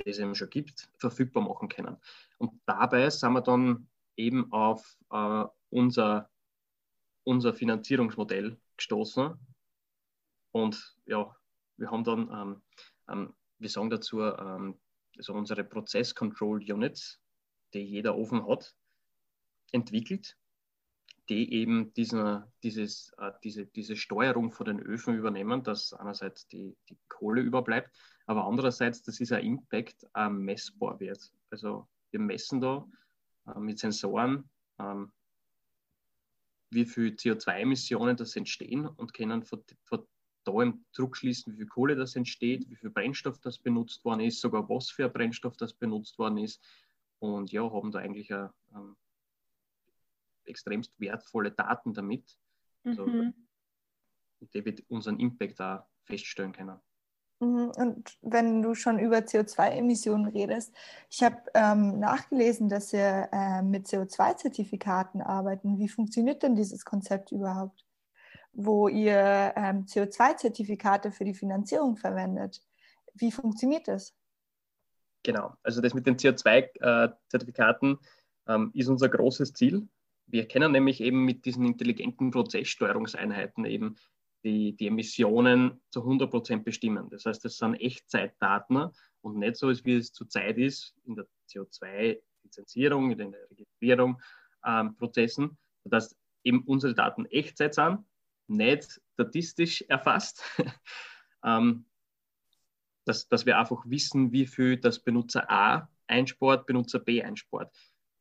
[0.00, 1.96] die es eben schon gibt, verfügbar machen können.
[2.38, 6.30] Und dabei sind wir dann eben auf äh, unser,
[7.28, 9.34] unser Finanzierungsmodell gestoßen.
[10.52, 11.36] Und ja,
[11.76, 12.62] wir haben dann, ähm,
[13.06, 14.80] ähm, wir sagen dazu, ähm,
[15.18, 17.20] also unsere Prozess Control Units,
[17.74, 18.74] die jeder Ofen hat,
[19.72, 20.38] entwickelt,
[21.28, 26.78] die eben diesen, dieses, äh, diese, diese Steuerung von den Öfen übernehmen, dass einerseits die,
[26.88, 27.90] die Kohle überbleibt,
[28.24, 31.30] aber andererseits, dass dieser Impact äh, messbar wird.
[31.50, 32.88] Also wir messen da
[33.48, 35.12] äh, mit Sensoren, ähm,
[36.70, 40.06] wie viel CO2-Emissionen das entstehen und können von, von
[40.44, 44.20] da im Druck schließen, wie viel Kohle das entsteht, wie viel Brennstoff das benutzt worden
[44.20, 46.62] ist, sogar was für ein Brennstoff das benutzt worden ist.
[47.18, 48.96] Und ja, haben da eigentlich eine, ähm,
[50.44, 52.38] extremst wertvolle Daten damit,
[52.84, 53.34] also, mhm.
[54.40, 56.80] die wir unseren Impact da feststellen können.
[57.40, 57.72] Mhm.
[57.76, 60.74] Und wenn du schon über CO2-Emissionen redest,
[61.10, 65.78] ich habe ähm, nachgelesen, dass ihr äh, mit CO2-Zertifikaten arbeiten.
[65.78, 67.84] Wie funktioniert denn dieses Konzept überhaupt?
[68.60, 72.60] wo ihr ähm, CO2-Zertifikate für die Finanzierung verwendet.
[73.14, 74.16] Wie funktioniert das?
[75.22, 77.98] Genau, also das mit den CO2-Zertifikaten
[78.48, 79.88] ähm, ist unser großes Ziel.
[80.26, 83.96] Wir können nämlich eben mit diesen intelligenten Prozesssteuerungseinheiten eben
[84.48, 87.10] die, die Emissionen zu 100 Prozent bestimmen.
[87.10, 93.10] Das heißt, das sind Echtzeitdaten und nicht so, wie es zurzeit ist in der CO2-Lizenzierung,
[93.10, 94.20] in der Registrierung
[94.64, 94.96] ähm,
[95.84, 98.04] sodass eben unsere Daten Echtzeit sind
[98.46, 100.42] nicht statistisch erfasst,
[101.44, 101.84] ähm,
[103.04, 107.74] dass, dass wir einfach wissen, wie viel das Benutzer A einspart, Benutzer B einspart.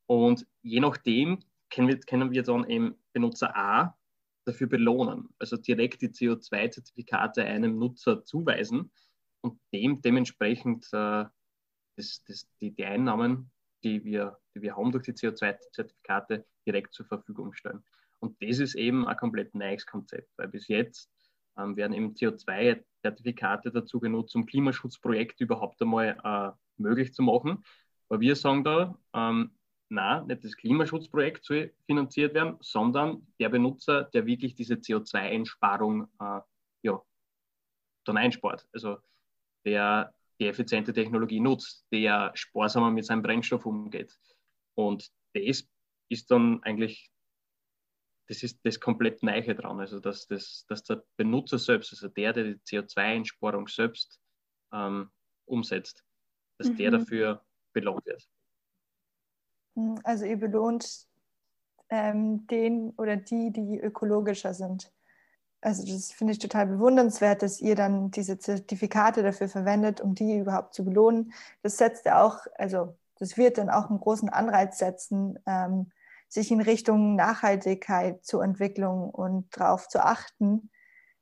[0.08, 3.98] Und je nachdem können wir, können wir dann eben Benutzer A
[4.48, 8.92] dafür belohnen, also direkt die CO2-Zertifikate einem Nutzer zuweisen
[9.42, 11.26] und dem dementsprechend äh,
[11.96, 13.52] das, das, die, die Einnahmen,
[13.84, 17.84] die wir, die wir haben durch die CO2-Zertifikate, direkt zur Verfügung stellen.
[18.20, 21.12] Und das ist eben ein komplett neues Konzept, weil bis jetzt
[21.58, 27.64] ähm, werden eben CO2-Zertifikate dazu genutzt, um Klimaschutzprojekte überhaupt einmal äh, möglich zu machen.
[28.10, 29.57] Aber wir sagen da, ähm,
[29.90, 36.42] na, nicht das Klimaschutzprojekt soll finanziert werden, sondern der Benutzer, der wirklich diese CO2-Einsparung äh,
[36.84, 37.02] ja,
[38.06, 38.68] dann einspart.
[38.74, 38.98] Also
[39.66, 44.16] der die effiziente Technologie nutzt, der sparsamer mit seinem Brennstoff umgeht.
[44.76, 45.68] Und das
[46.10, 47.12] ist dann eigentlich
[48.28, 49.80] das ist das komplett Neiche dran.
[49.80, 54.20] Also, dass, das, dass der Benutzer selbst, also der, der die CO2-Einsparung selbst
[54.74, 55.10] ähm,
[55.46, 56.04] umsetzt,
[56.58, 56.78] dass mhm.
[56.78, 58.28] der dafür belohnt wird.
[59.78, 61.08] Mhm, also, ihr belohnt
[61.90, 64.92] ähm, den oder die, die ökologischer sind.
[65.62, 70.38] Also, das finde ich total bewundernswert, dass ihr dann diese Zertifikate dafür verwendet, um die
[70.38, 71.34] überhaupt zu belohnen.
[71.64, 75.92] Das setzt ja auch, also das wird dann auch einen großen Anreiz setzen, ähm,
[76.28, 80.70] sich in Richtung Nachhaltigkeit zur Entwicklung und darauf zu achten,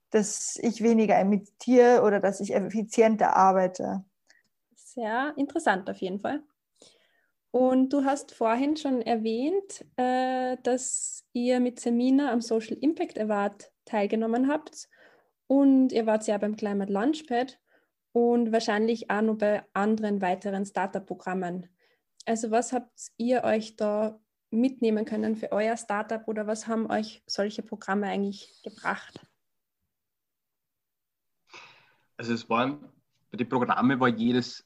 [0.09, 4.03] dass ich weniger emittiere oder dass ich effizienter arbeite.
[4.75, 6.41] Sehr interessant auf jeden Fall.
[7.55, 13.71] Und du hast vorhin schon erwähnt, äh, dass ihr mit Semina am Social Impact Award
[13.85, 14.89] teilgenommen habt
[15.47, 17.57] und ihr wart ja beim Climate Launchpad
[18.11, 21.69] und wahrscheinlich auch noch bei anderen weiteren Startup-Programmen.
[22.25, 27.23] Also was habt ihr euch da mitnehmen können für euer Startup oder was haben euch
[27.25, 29.25] solche Programme eigentlich gebracht?
[32.17, 32.91] Also es waren,
[33.31, 34.65] bei den Programmen war jedes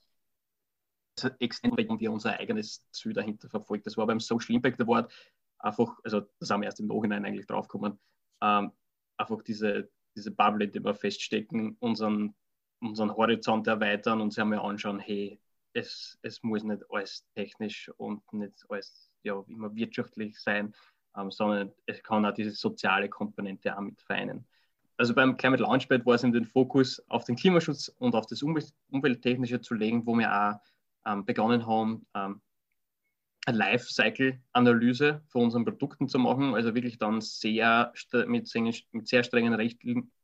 [1.23, 3.85] extrem, weil wir unser eigenes Ziel dahinter verfolgt.
[3.85, 5.11] Das war beim Social Impact Award
[5.59, 7.99] einfach, also das haben wir erst im Nachhinein eigentlich draufgekommen,
[8.41, 8.71] ähm,
[9.17, 12.35] einfach diese, diese Bubble, die wir feststecken, unseren,
[12.81, 15.39] unseren Horizont erweitern und sich einmal anschauen, hey,
[15.73, 20.73] es, es muss nicht alles technisch und nicht alles ja, immer wirtschaftlich sein,
[21.15, 24.47] ähm, sondern es kann auch diese soziale Komponente auch mit vereinen.
[24.97, 28.43] Also beim Climate Launchpad war es in den Fokus auf den Klimaschutz und auf das
[28.43, 30.59] Umwelttechnische zu legen, wo wir auch
[31.25, 32.41] begonnen haben, ähm,
[33.45, 37.91] eine Lifecycle-Analyse von unseren Produkten zu machen, also wirklich dann sehr
[38.27, 38.51] mit,
[38.91, 39.53] mit sehr strengen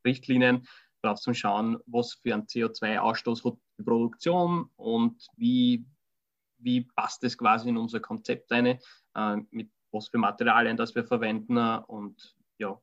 [0.05, 0.67] Richtlinien
[1.01, 5.85] darauf zu schauen, was für einen CO2-Ausstoß hat die Produktion und wie,
[6.57, 11.05] wie passt das quasi in unser Konzept ein, äh, mit was für Materialien das wir
[11.05, 12.79] verwenden und ja.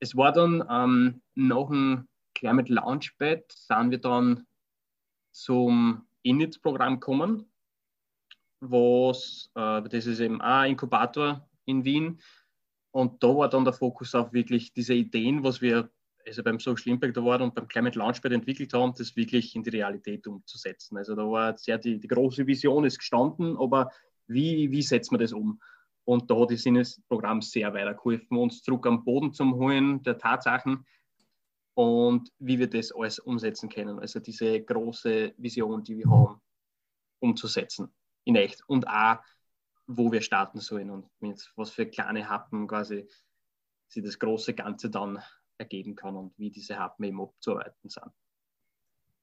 [0.00, 4.46] Es war dann ähm, nach dem Climate Launchpad sind wir dann
[5.30, 7.50] zum Init-Programm kommen,
[8.60, 12.20] was, äh, das ist eben auch ein Inkubator in Wien.
[12.92, 15.90] Und da war dann der Fokus auf wirklich diese Ideen, was wir
[16.26, 19.70] also beim Social Impact Award und beim Climate Launchpad entwickelt haben, das wirklich in die
[19.70, 20.96] Realität umzusetzen.
[20.96, 23.90] Also da war sehr die, die große Vision ist gestanden, aber
[24.26, 25.60] wie, wie setzt man das um?
[26.04, 30.84] Und da hat das Sinnesprogramm sehr weitergeholfen, uns zurück am Boden zum Holen der Tatsachen
[31.80, 33.98] und wie wir das alles umsetzen können.
[34.00, 36.38] Also diese große Vision, die wir haben,
[37.20, 37.90] umzusetzen
[38.24, 39.16] in echt und auch,
[39.86, 43.08] wo wir starten sollen und mit was für kleine Happen quasi
[43.88, 45.22] sich das große Ganze dann
[45.56, 48.12] ergeben kann und wie diese Happen eben abzuarbeiten sind.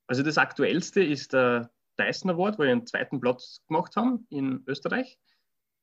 [0.08, 4.63] Also das aktuellste ist der Dyson Award, wo wir einen zweiten Platz gemacht haben in
[4.65, 5.20] Österreich.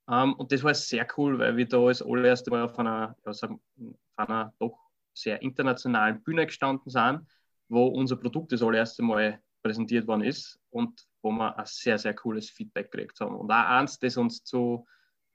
[0.06, 3.16] Um, ähm, und das war sehr cool, weil wir da als allererste Mal auf einer,
[3.24, 4.83] ja, sagen, auf einer doch
[5.14, 7.26] sehr internationalen Bühne gestanden sind,
[7.68, 12.14] wo unser Produkt das allererste Mal präsentiert worden ist und wo wir ein sehr, sehr
[12.14, 13.36] cooles Feedback gekriegt haben.
[13.36, 14.86] Und auch eins, das uns zu,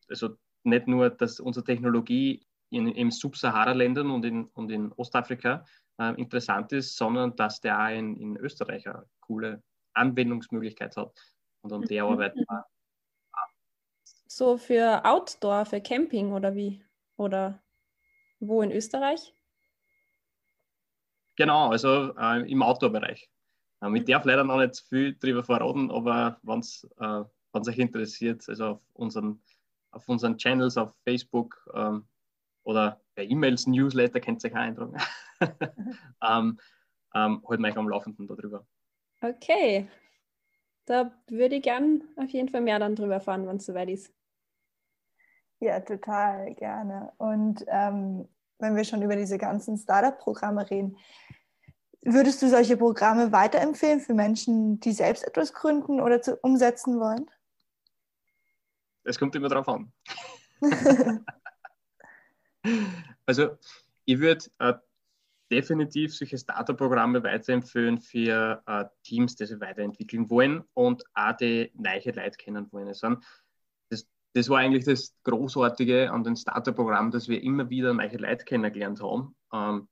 [0.07, 5.65] also nicht nur, dass unsere Technologie in, in Subsahara-Ländern und in, und in Ostafrika
[5.97, 9.63] äh, interessant ist, sondern dass der auch in, in Österreich eine coole
[9.93, 11.19] Anwendungsmöglichkeit hat.
[11.61, 12.11] Und an der mhm.
[12.11, 12.65] arbeiten wir.
[14.27, 16.83] So für Outdoor, für Camping oder wie?
[17.17, 17.63] Oder
[18.39, 19.33] wo in Österreich?
[21.39, 23.29] Genau, also äh, im Outdoor-Bereich.
[23.81, 27.23] Äh, mit darf leider noch nicht viel darüber verraten, aber wenn es äh,
[27.53, 29.41] euch interessiert, also auf unseren,
[29.91, 32.05] auf unseren Channels, auf Facebook ähm,
[32.63, 34.97] oder per E-Mails, Newsletter, könnt ihr euch auch eintragen.
[36.29, 36.59] ähm,
[37.15, 38.67] ähm, halten wir euch am Laufenden darüber.
[39.21, 39.87] Okay,
[40.87, 44.13] da würde ich gern auf jeden Fall mehr dann drüber erfahren, wenn es soweit ist.
[45.61, 47.13] Ja, total gerne.
[47.17, 48.27] Und ähm,
[48.59, 50.97] wenn wir schon über diese ganzen Startup-Programme reden,
[52.03, 57.29] würdest du solche Programme weiterempfehlen für Menschen, die selbst etwas gründen oder zu, umsetzen wollen?
[59.03, 59.91] Es kommt immer darauf an.
[63.25, 63.57] also
[64.05, 64.73] ich würde äh,
[65.51, 72.11] definitiv solche Startup-Programme weiterempfehlen für äh, Teams, die sie weiterentwickeln wollen und auch die neue
[72.11, 72.87] Leute kennen wollen.
[72.87, 73.15] Also,
[74.33, 79.01] das war eigentlich das Großartige an den Starter-Programmen, dass wir immer wieder neue Leute kennengelernt
[79.01, 79.87] haben, ähm,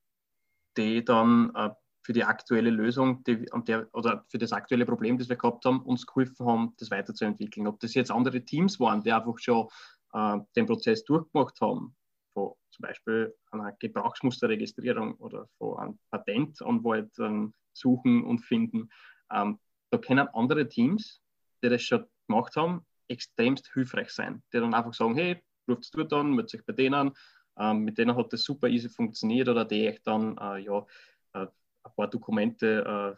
[0.77, 1.69] die dann äh,
[2.03, 5.81] für die aktuelle Lösung die, der, oder für das aktuelle Problem, das wir gehabt haben,
[5.81, 7.67] uns geholfen haben, das weiterzuentwickeln.
[7.67, 9.67] Ob das jetzt andere Teams waren, die einfach schon
[10.13, 11.95] äh, den Prozess durchgemacht haben,
[12.33, 18.89] von zum Beispiel einer Gebrauchsmusterregistrierung oder von einem Patentanwalt ähm, suchen und finden.
[19.31, 21.21] Ähm, da kennen andere Teams,
[21.63, 25.91] die das schon gemacht haben, extremst hilfreich sein, die dann einfach sagen, hey, ruft es
[25.91, 27.13] dort an, meldet sich bei denen
[27.59, 30.85] ähm, mit denen hat das super easy funktioniert oder die echt dann äh, ja,
[31.33, 31.47] äh,
[31.83, 33.17] ein paar Dokumente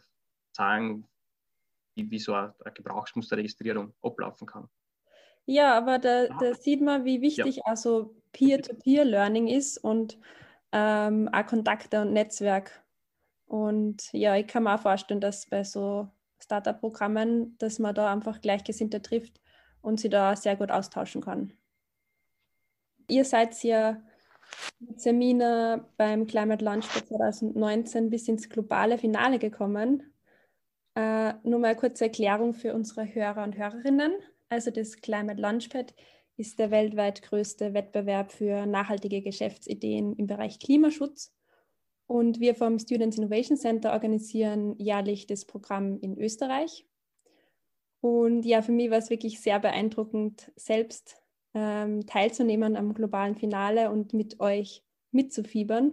[0.52, 1.06] zeigen,
[1.94, 4.68] wie, wie so eine, eine Gebrauchsmusterregistrierung ablaufen kann.
[5.46, 7.62] Ja, aber da, da sieht man, wie wichtig ja.
[7.64, 10.18] also Peer-to-Peer-Learning ist und
[10.72, 12.84] ähm, auch Kontakte und Netzwerk.
[13.46, 18.40] Und ja, ich kann mir auch vorstellen, dass bei so Startup-Programmen, dass man da einfach
[18.40, 19.40] Gleichgesinnte trifft
[19.82, 21.52] und sie da sehr gut austauschen kann.
[23.08, 24.00] Ihr seid ja
[24.78, 30.12] mit Semina beim Climate Launch 2019 bis ins globale Finale gekommen.
[30.94, 34.12] Äh, nur mal eine kurze Erklärung für unsere Hörer und Hörerinnen.
[34.48, 35.94] Also das Climate Launchpad
[36.36, 41.32] ist der weltweit größte Wettbewerb für nachhaltige Geschäftsideen im Bereich Klimaschutz.
[42.06, 46.86] Und wir vom Students Innovation Center organisieren jährlich das Programm in Österreich.
[48.00, 51.20] Und ja, für mich war es wirklich sehr beeindruckend, selbst
[51.54, 55.92] ähm, teilzunehmen am globalen Finale und mit euch mitzufiebern.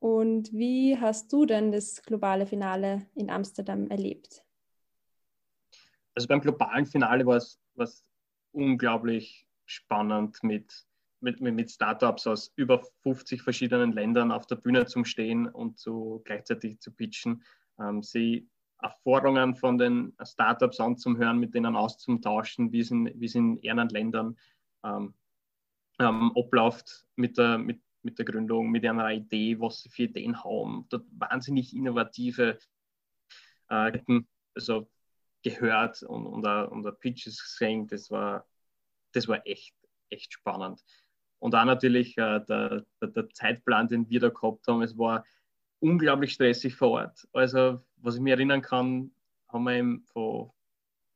[0.00, 4.44] Und wie hast du denn das globale Finale in Amsterdam erlebt?
[6.14, 7.58] Also beim globalen Finale war es
[8.52, 10.86] unglaublich spannend mit,
[11.20, 16.20] mit, mit Startups aus über 50 verschiedenen Ländern auf der Bühne zum Stehen und zu,
[16.24, 17.42] gleichzeitig zu pitchen.
[17.80, 18.48] Ähm, sie
[18.80, 23.88] Erfahrungen von den Startups anzuhören, mit denen auszutauschen, wie es in, wie es in ihren
[23.88, 24.36] Ländern
[24.84, 25.14] ähm,
[25.98, 30.42] ähm, abläuft mit der, mit, mit der Gründung, mit einer Idee, was sie für Ideen
[30.42, 30.86] haben.
[30.90, 32.58] Dort wahnsinnig innovative
[33.68, 34.00] äh,
[34.54, 34.88] also
[35.42, 37.86] gehört und, und, uh, und uh, Pitches gesehen.
[37.86, 38.46] Das war,
[39.12, 39.74] das war echt,
[40.10, 40.82] echt spannend.
[41.38, 45.24] Und auch natürlich äh, der, der, der, Zeitplan, den wir da gehabt haben, es war
[45.80, 47.28] unglaublich stressig vor Ort.
[47.32, 49.10] Also, was ich mir erinnern kann,
[49.48, 50.50] haben wir eben von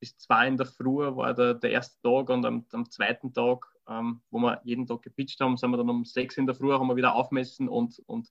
[0.00, 3.66] bis zwei in der Früh war der, der erste Tag und am, am zweiten Tag,
[3.88, 6.72] ähm, wo wir jeden Tag gepitcht haben, sind wir dann um sechs in der Früh,
[6.72, 8.28] haben wir wieder aufmessen und, und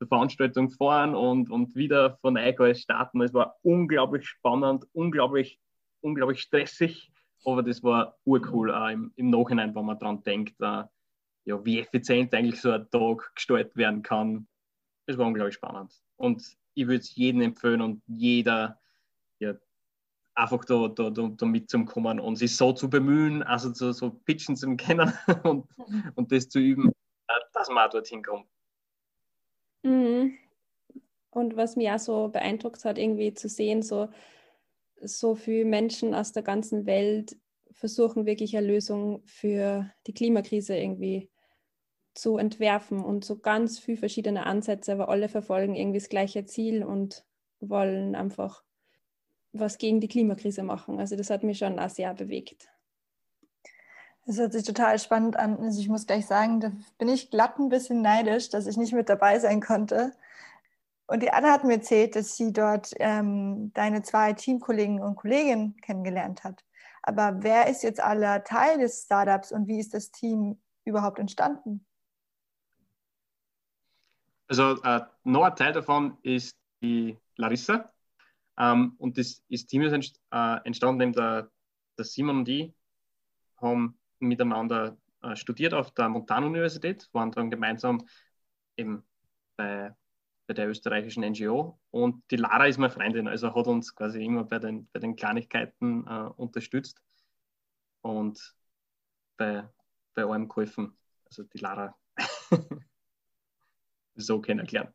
[0.00, 3.20] die Veranstaltung fahren und, und wieder von Eichel starten.
[3.22, 5.58] Es war unglaublich spannend, unglaublich,
[6.00, 7.12] unglaublich stressig,
[7.44, 10.84] aber das war urcool auch im, im Nachhinein, wenn man daran denkt, äh,
[11.44, 14.46] ja, wie effizient eigentlich so ein Tag gestaltet werden kann.
[15.06, 15.92] Das war unglaublich spannend.
[16.16, 18.80] Und ich würde es jedem empfehlen und jeder,
[19.38, 19.54] ja,
[20.34, 24.56] einfach da, da, da, da mitzukommen und sich so zu bemühen, also so, so pitchen
[24.56, 25.12] zu können
[25.44, 25.66] und,
[26.14, 28.46] und das zu üben, äh, dass man auch dorthin kommt.
[29.82, 30.36] Mhm.
[31.30, 34.08] Und was mich auch so beeindruckt hat, irgendwie zu sehen, so,
[35.00, 37.36] so viele Menschen aus der ganzen Welt
[37.72, 41.30] versuchen wirklich eine Lösung für die Klimakrise irgendwie
[42.14, 46.84] zu entwerfen und so ganz viele verschiedene Ansätze, aber alle verfolgen irgendwie das gleiche Ziel
[46.84, 47.24] und
[47.60, 48.62] wollen einfach
[49.52, 50.98] was gegen die Klimakrise machen.
[50.98, 52.68] Also das hat mich schon auch sehr bewegt.
[54.26, 55.58] Das hört sich total spannend an.
[55.58, 58.92] Also ich muss gleich sagen, da bin ich glatt ein bisschen neidisch, dass ich nicht
[58.92, 60.12] mit dabei sein konnte.
[61.06, 65.76] Und die Anna hat mir erzählt, dass sie dort ähm, deine zwei Teamkollegen und Kolleginnen
[65.80, 66.64] kennengelernt hat.
[67.02, 71.84] Aber wer ist jetzt aller Teil des Startups und wie ist das Team überhaupt entstanden?
[74.50, 77.92] Also äh, noch ein Teil davon ist die Larissa.
[78.58, 81.50] Ähm, und das, das Team ist entst, äh, entstanden, indem der,
[81.96, 82.74] der Simon und ich
[83.58, 88.04] haben miteinander äh, studiert auf der Montanuniversität, waren dann gemeinsam
[88.76, 89.04] eben
[89.56, 89.94] bei,
[90.48, 91.78] bei der österreichischen NGO.
[91.92, 95.14] Und die Lara ist meine Freundin, also hat uns quasi immer bei den, bei den
[95.14, 97.00] Kleinigkeiten äh, unterstützt
[98.00, 98.56] und
[99.36, 99.68] bei,
[100.14, 100.98] bei allem geholfen.
[101.26, 101.96] Also die Lara
[104.20, 104.90] so kennengelernt.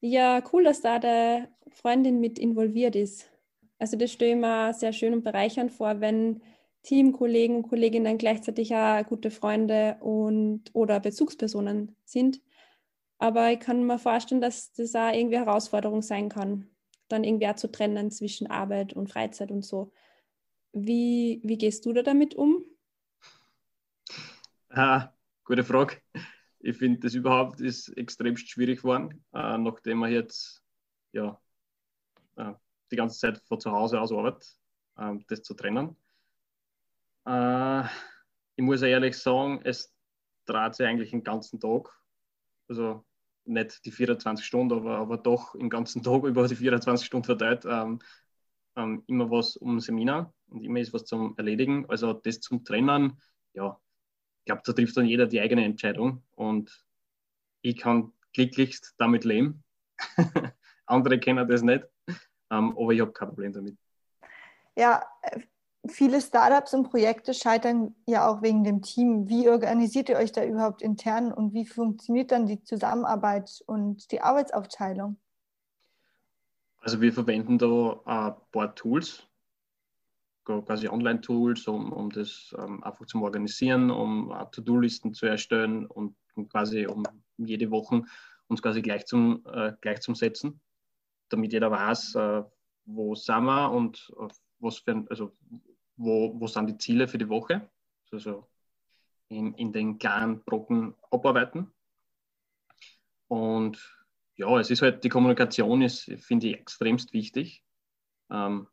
[0.00, 3.30] Ja, cool, dass da der Freundin mit involviert ist.
[3.78, 6.42] Also das stelle ich mir sehr schön und bereichernd vor, wenn
[6.82, 12.40] Teamkollegen und Kolleginnen gleichzeitig auch gute Freunde und oder Bezugspersonen sind.
[13.18, 16.68] Aber ich kann mir vorstellen, dass das auch irgendwie Herausforderung sein kann,
[17.08, 19.92] dann irgendwie auch zu trennen zwischen Arbeit und Freizeit und so.
[20.72, 22.64] Wie, wie gehst du da damit um?
[24.68, 25.12] Ah,
[25.44, 25.96] gute Frage.
[26.60, 30.62] Ich finde, das überhaupt ist extrem schwierig geworden, äh, nachdem man jetzt
[31.12, 31.40] ja,
[32.36, 32.52] äh,
[32.90, 34.58] die ganze Zeit von zu Hause aus arbeitet,
[34.96, 35.96] äh, das zu trennen.
[37.26, 37.84] Äh,
[38.56, 39.92] ich muss ehrlich sagen, es
[40.46, 41.90] dreht sich eigentlich den ganzen Tag.
[42.68, 43.04] Also
[43.44, 47.64] nicht die 24 Stunden, aber, aber doch den ganzen Tag über die 24 Stunden verteilt.
[47.64, 48.00] Ähm,
[48.76, 51.86] ähm, immer was um Seminar und immer ist was zum Erledigen.
[51.88, 53.20] Also das zum Trennen,
[53.54, 53.80] ja,
[54.46, 56.86] glaube, da trifft dann jeder die eigene Entscheidung und
[57.60, 59.62] ich kann glücklichst damit leben.
[60.86, 61.84] Andere kennen das nicht,
[62.50, 63.76] ähm, aber ich habe kein Problem damit.
[64.76, 65.04] Ja,
[65.88, 69.28] viele Startups und Projekte scheitern ja auch wegen dem Team.
[69.28, 74.20] Wie organisiert ihr euch da überhaupt intern und wie funktioniert dann die Zusammenarbeit und die
[74.20, 75.18] Arbeitsaufteilung?
[76.78, 79.25] Also wir verwenden da ein paar Tools,
[80.46, 86.48] quasi Online-Tools, um, um das ähm, einfach zu organisieren, um To-Do-Listen zu erstellen und, und,
[86.50, 87.02] quasi um
[87.36, 88.04] jede Woche
[88.48, 90.60] uns quasi gleich zum, äh, gleich zum Setzen,
[91.28, 92.44] damit jeder weiß, äh,
[92.84, 94.28] wo sind wir und äh,
[94.60, 95.36] was für, also
[95.96, 97.68] wo, wo sind die Ziele für die Woche,
[98.12, 98.48] also
[99.28, 101.72] in, in den kleinen Brocken abarbeiten.
[103.28, 107.64] Und ja, es ist halt, die Kommunikation ist, finde ich, extremst wichtig.
[108.30, 108.68] Ähm,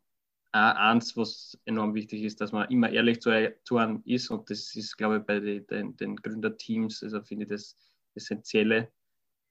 [0.60, 4.74] eins, was enorm wichtig ist, dass man immer ehrlich zu, zu einem ist und das
[4.76, 7.76] ist, glaube ich, bei den, den, den Gründerteams, also finde ich das
[8.14, 8.92] Essentielle,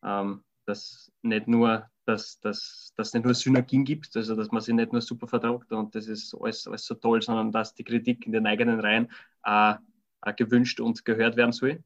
[0.04, 4.74] ähm, dass nicht nur, dass, dass, dass nicht nur Synergien gibt, also dass man sich
[4.74, 8.26] nicht nur super vertraut und das ist alles, alles so toll, sondern dass die Kritik
[8.26, 9.12] in den eigenen Reihen
[9.43, 9.76] äh,
[10.22, 11.84] äh, gewünscht und gehört werden soll,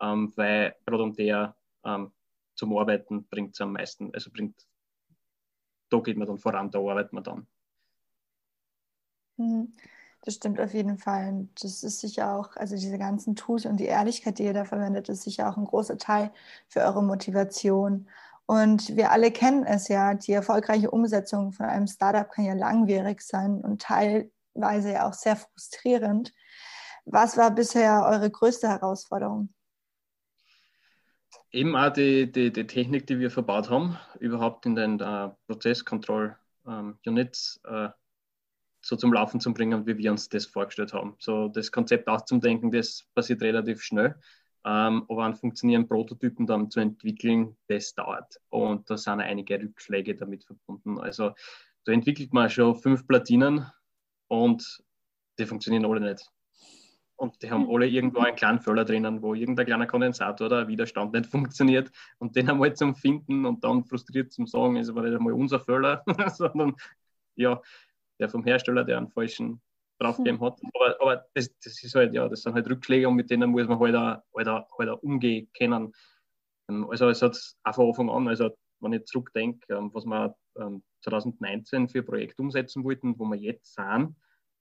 [0.00, 2.12] ähm, weil gerade um der ähm,
[2.54, 4.64] zum Arbeiten bringt es am meisten, also bringt,
[5.90, 7.48] da geht man dann voran, da arbeitet man dann.
[9.36, 9.72] Mhm.
[10.26, 11.28] Das stimmt auf jeden Fall.
[11.28, 14.64] Und das ist sicher auch, also diese ganzen Tools und die Ehrlichkeit, die ihr da
[14.64, 16.32] verwendet, ist sicher auch ein großer Teil
[16.66, 18.08] für eure Motivation.
[18.44, 23.22] Und wir alle kennen es ja, die erfolgreiche Umsetzung von einem Startup kann ja langwierig
[23.22, 26.34] sein und teilweise ja auch sehr frustrierend.
[27.04, 29.50] Was war bisher eure größte Herausforderung?
[31.52, 37.60] Eben auch die, die, die Technik, die wir verbaut haben, überhaupt in den uh, Prozess-Control-Units
[37.64, 37.90] ähm, uh,
[38.86, 41.16] so zum Laufen zu bringen, wie wir uns das vorgestellt haben.
[41.18, 44.14] So das Konzept auszudenken, das passiert relativ schnell.
[44.64, 48.40] Ähm, aber einen funktionierenden Prototypen dann zu entwickeln, das dauert.
[48.48, 51.00] Und da sind einige Rückschläge damit verbunden.
[51.00, 51.32] Also
[51.84, 53.66] da entwickelt man schon fünf Platinen
[54.28, 54.84] und
[55.38, 56.24] die funktionieren alle nicht.
[57.16, 61.12] Und die haben alle irgendwo einen kleinen Fehler drinnen, wo irgendein kleiner Kondensator oder Widerstand
[61.12, 65.16] nicht funktioniert und den einmal zum Finden und dann frustriert zum Sagen, ist aber nicht
[65.16, 66.76] einmal unser Fehler, sondern
[67.36, 67.60] ja,
[68.18, 69.60] der vom Hersteller, der einen falschen
[69.98, 70.60] draufgegeben hat.
[70.74, 73.66] Aber, aber das, das, ist halt, ja, das sind halt Rückschläge und mit denen muss
[73.66, 75.92] man halt auch, halt auch, halt auch umgehen können.
[76.68, 78.50] Ähm, also es hat auch von Anfang an, also
[78.80, 80.36] wenn ich zurückdenke, ähm, was wir
[81.02, 84.16] 2019 ähm, für ein Projekt umsetzen wollten, wo wir jetzt sind,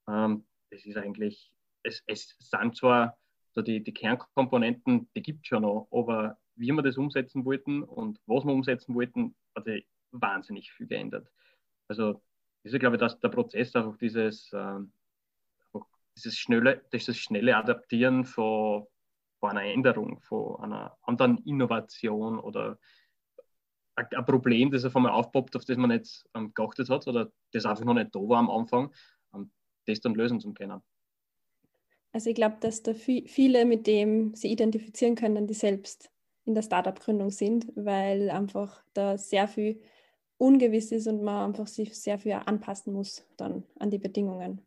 [0.07, 3.17] das ist eigentlich es, es sind zwar
[3.53, 7.83] so die, die Kernkomponenten, die gibt es schon noch, aber wie wir das umsetzen wollten
[7.83, 11.29] und was wir umsetzen wollten, hat sich wahnsinnig viel geändert.
[11.87, 12.21] Also
[12.65, 14.79] ist ja, glaube ich, dass der Prozess einfach dieses, äh,
[16.17, 18.87] dieses, schnelle, dieses schnelle Adaptieren von,
[19.39, 22.79] von einer Änderung, von einer anderen Innovation oder
[23.95, 27.65] ein, Problem, das auf einmal aufpoppt, auf das man nicht ähm, geachtet hat oder das
[27.65, 28.93] einfach noch nicht da war am Anfang,
[29.33, 29.51] ähm,
[29.85, 30.81] das dann lösen zu können.
[32.11, 36.09] Also ich glaube, dass da viele mit dem sie identifizieren können, die selbst
[36.45, 39.81] in der Startup-Gründung sind, weil einfach da sehr viel
[40.37, 44.61] ungewiss ist und man einfach sich sehr viel anpassen muss dann an die Bedingungen.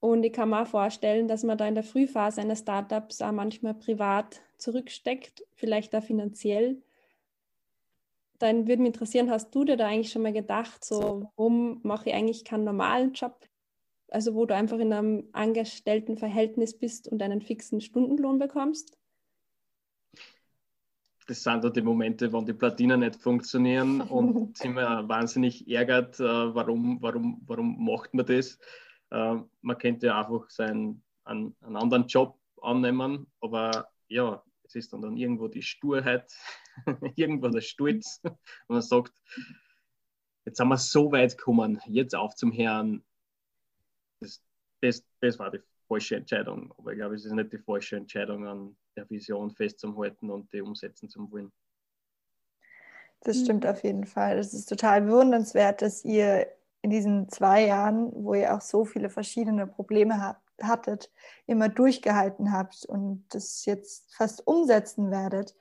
[0.00, 3.32] Und ich kann mir auch vorstellen, dass man da in der Frühphase eines Startups auch
[3.32, 6.82] manchmal privat zurücksteckt, vielleicht auch finanziell.
[8.38, 12.10] Dann würde mich interessieren, hast du dir da eigentlich schon mal gedacht, so, warum mache
[12.10, 13.48] ich eigentlich keinen normalen Job?
[14.10, 18.96] also wo du einfach in einem angestellten Verhältnis bist und einen fixen Stundenlohn bekommst?
[21.26, 26.20] Das sind da die Momente, wo die Platinen nicht funktionieren und sind wir wahnsinnig ärgert,
[26.20, 26.24] äh,
[26.54, 28.58] warum, warum, warum macht man das?
[29.10, 34.92] Äh, man könnte ja einfach seinen, einen, einen anderen Job annehmen, aber ja, es ist
[34.92, 36.32] dann, dann irgendwo die Sturheit,
[37.16, 38.36] irgendwo der Stolz und
[38.68, 39.12] man sagt,
[40.44, 43.04] jetzt sind wir so weit gekommen, jetzt auf zum Herrn,
[44.20, 44.42] das,
[44.80, 46.72] das, das war die falsche Entscheidung.
[46.78, 50.62] Aber ich glaube, es ist nicht die falsche Entscheidung, an der Vision festzuhalten und die
[50.62, 51.52] umsetzen zu wollen.
[53.20, 53.70] Das stimmt mhm.
[53.70, 54.38] auf jeden Fall.
[54.38, 56.46] Es ist total bewundernswert, dass ihr
[56.82, 61.10] in diesen zwei Jahren, wo ihr auch so viele verschiedene Probleme habt, hattet,
[61.46, 65.56] immer durchgehalten habt und das jetzt fast umsetzen werdet.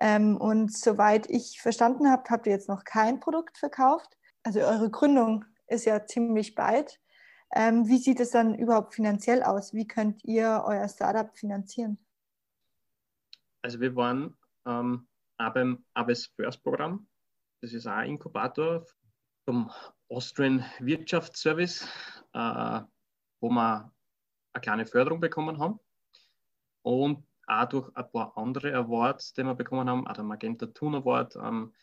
[0.00, 4.18] Ähm, und soweit ich verstanden habe, habt ihr jetzt noch kein Produkt verkauft.
[4.42, 7.00] Also eure Gründung ist ja ziemlich bald.
[7.54, 9.72] Ähm, wie sieht es dann überhaupt finanziell aus?
[9.72, 11.98] Wie könnt ihr euer Startup finanzieren?
[13.66, 14.32] Also wir waren
[14.64, 15.08] ähm,
[15.38, 17.08] auch beim ABS First Programm.
[17.60, 18.86] Das ist auch ein Inkubator
[19.44, 19.72] vom
[20.08, 21.82] Austrian Wirtschaftsservice,
[22.32, 22.80] äh,
[23.40, 23.92] wo wir
[24.52, 25.80] eine kleine Förderung bekommen haben.
[26.82, 30.94] Und auch durch ein paar andere Awards, die wir bekommen haben, auch der Magenta Toon
[30.94, 31.74] Award, ähm,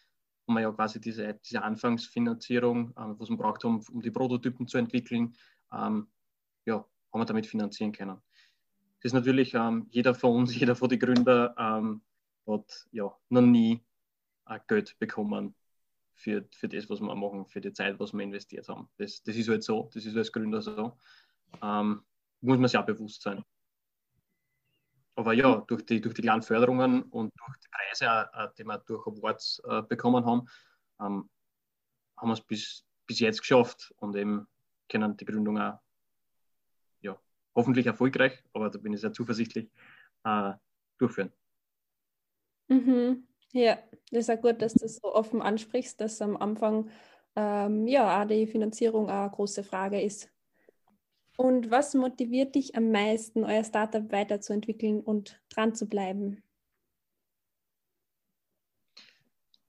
[0.47, 4.69] wo wir ja quasi diese, diese Anfangsfinanzierung, äh, was wir braucht haben, um die Prototypen
[4.69, 5.35] zu entwickeln,
[5.73, 6.07] ähm,
[6.63, 8.21] ja, haben wir damit finanzieren können.
[9.03, 12.01] Das ist natürlich ähm, jeder von uns, jeder von den Gründern ähm,
[12.47, 13.83] hat ja noch nie
[14.47, 15.55] äh, Geld bekommen
[16.13, 18.89] für, für das, was wir machen, für die Zeit, was wir investiert haben.
[18.97, 20.97] Das, das ist halt so, das ist als Gründer so.
[21.61, 22.05] Ähm,
[22.39, 23.43] muss man sich auch bewusst sein.
[25.15, 28.77] Aber ja, durch die, durch die kleinen Förderungen und durch die Preise, äh, die wir
[28.79, 30.47] durch Awards äh, bekommen haben,
[31.01, 31.29] ähm,
[32.17, 34.47] haben wir es bis, bis jetzt geschafft und eben
[34.89, 35.79] können die Gründung auch
[37.55, 39.69] hoffentlich erfolgreich, aber da bin ich sehr zuversichtlich,
[40.23, 40.53] äh,
[40.97, 41.31] durchführen.
[42.67, 43.27] Mhm.
[43.51, 43.77] Ja,
[44.11, 46.89] das ist auch gut, dass du das so offen ansprichst, dass am Anfang
[47.35, 50.29] ähm, ja auch die Finanzierung eine große Frage ist.
[51.37, 56.43] Und was motiviert dich am meisten, euer Startup weiterzuentwickeln und dran zu bleiben?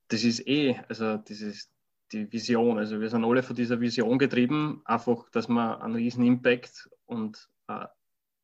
[0.08, 1.70] Das ist eh, also das ist
[2.12, 2.78] die Vision.
[2.78, 7.48] Also wir sind alle von dieser Vision getrieben, einfach, dass wir einen riesen Impact und
[7.66, 7.90] eine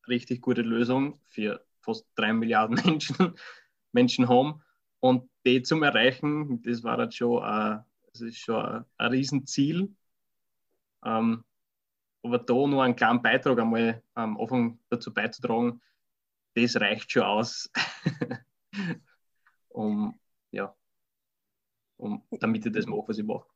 [0.08, 3.34] richtig gute Lösung für fast drei Milliarden Menschen,
[3.92, 4.62] Menschen haben.
[5.00, 9.94] Und die zum Erreichen, das war halt schon, ein, das ist schon ein, ein Riesenziel.
[11.04, 11.44] Ähm,
[12.22, 15.80] aber da nur einen kleinen Beitrag einmal am Anfang dazu beizutragen,
[16.54, 17.70] das reicht schon aus,
[19.68, 20.18] um,
[20.50, 20.74] ja,
[21.96, 23.46] um, damit ich das mache, was ich mache.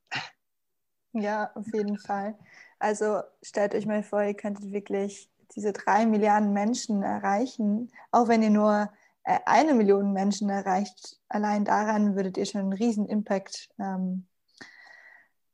[1.13, 2.37] Ja, auf jeden Fall.
[2.79, 8.43] Also stellt euch mal vor, ihr könntet wirklich diese drei Milliarden Menschen erreichen, auch wenn
[8.43, 8.91] ihr nur
[9.23, 11.19] äh, eine Million Menschen erreicht.
[11.29, 14.27] Allein daran würdet ihr schon einen riesen Impact ähm,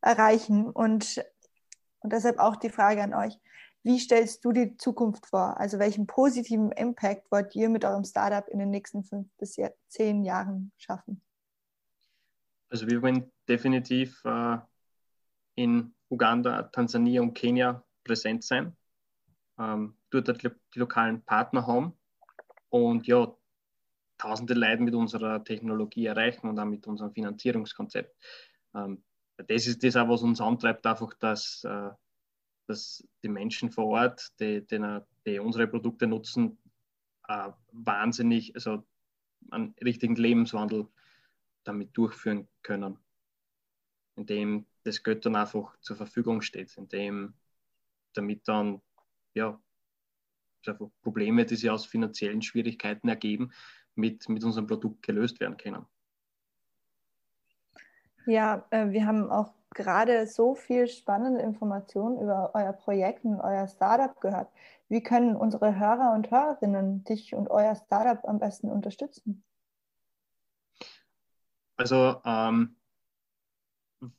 [0.02, 0.70] erreichen.
[0.70, 1.24] Und,
[2.00, 3.38] und deshalb auch die Frage an euch,
[3.84, 5.60] wie stellst du die Zukunft vor?
[5.60, 10.24] Also welchen positiven Impact wollt ihr mit eurem Startup in den nächsten fünf bis zehn
[10.24, 11.22] Jahren schaffen?
[12.70, 14.58] Also wir wollen definitiv äh,
[15.56, 18.76] in Uganda, Tansania und Kenia präsent sein,
[19.62, 20.50] ähm, dort die,
[20.80, 21.94] lokalen Partner haben
[22.70, 23.34] und ja,
[24.18, 28.16] tausende Leute mit unserer Technologie erreichen und auch mit unserem Finanzierungskonzept.
[28.76, 29.04] Ähm,
[29.48, 31.90] das ist das auch, was uns antreibt, einfach, dass, äh,
[32.68, 36.58] dass die Menschen vor Ort, die, die, die unsere Produkte nutzen,
[37.28, 38.84] äh, wahnsinnig, also
[39.50, 40.88] einen richtigen Lebenswandel
[41.64, 42.98] damit durchführen können,
[44.16, 47.34] indem das Geld dann einfach zur Verfügung steht, indem
[48.14, 48.82] damit dann
[49.34, 49.60] ja,
[51.02, 53.52] Probleme, die sich aus finanziellen Schwierigkeiten ergeben,
[53.96, 55.86] mit, mit unserem Produkt gelöst werden können.
[58.26, 63.68] Ja, äh, wir haben auch gerade so viel spannende Informationen über euer Projekt und euer
[63.68, 64.50] Startup gehört.
[64.90, 69.44] Wie können unsere Hörer und Hörerinnen dich und euer Startup am besten unterstützen?
[71.78, 72.76] Also ähm,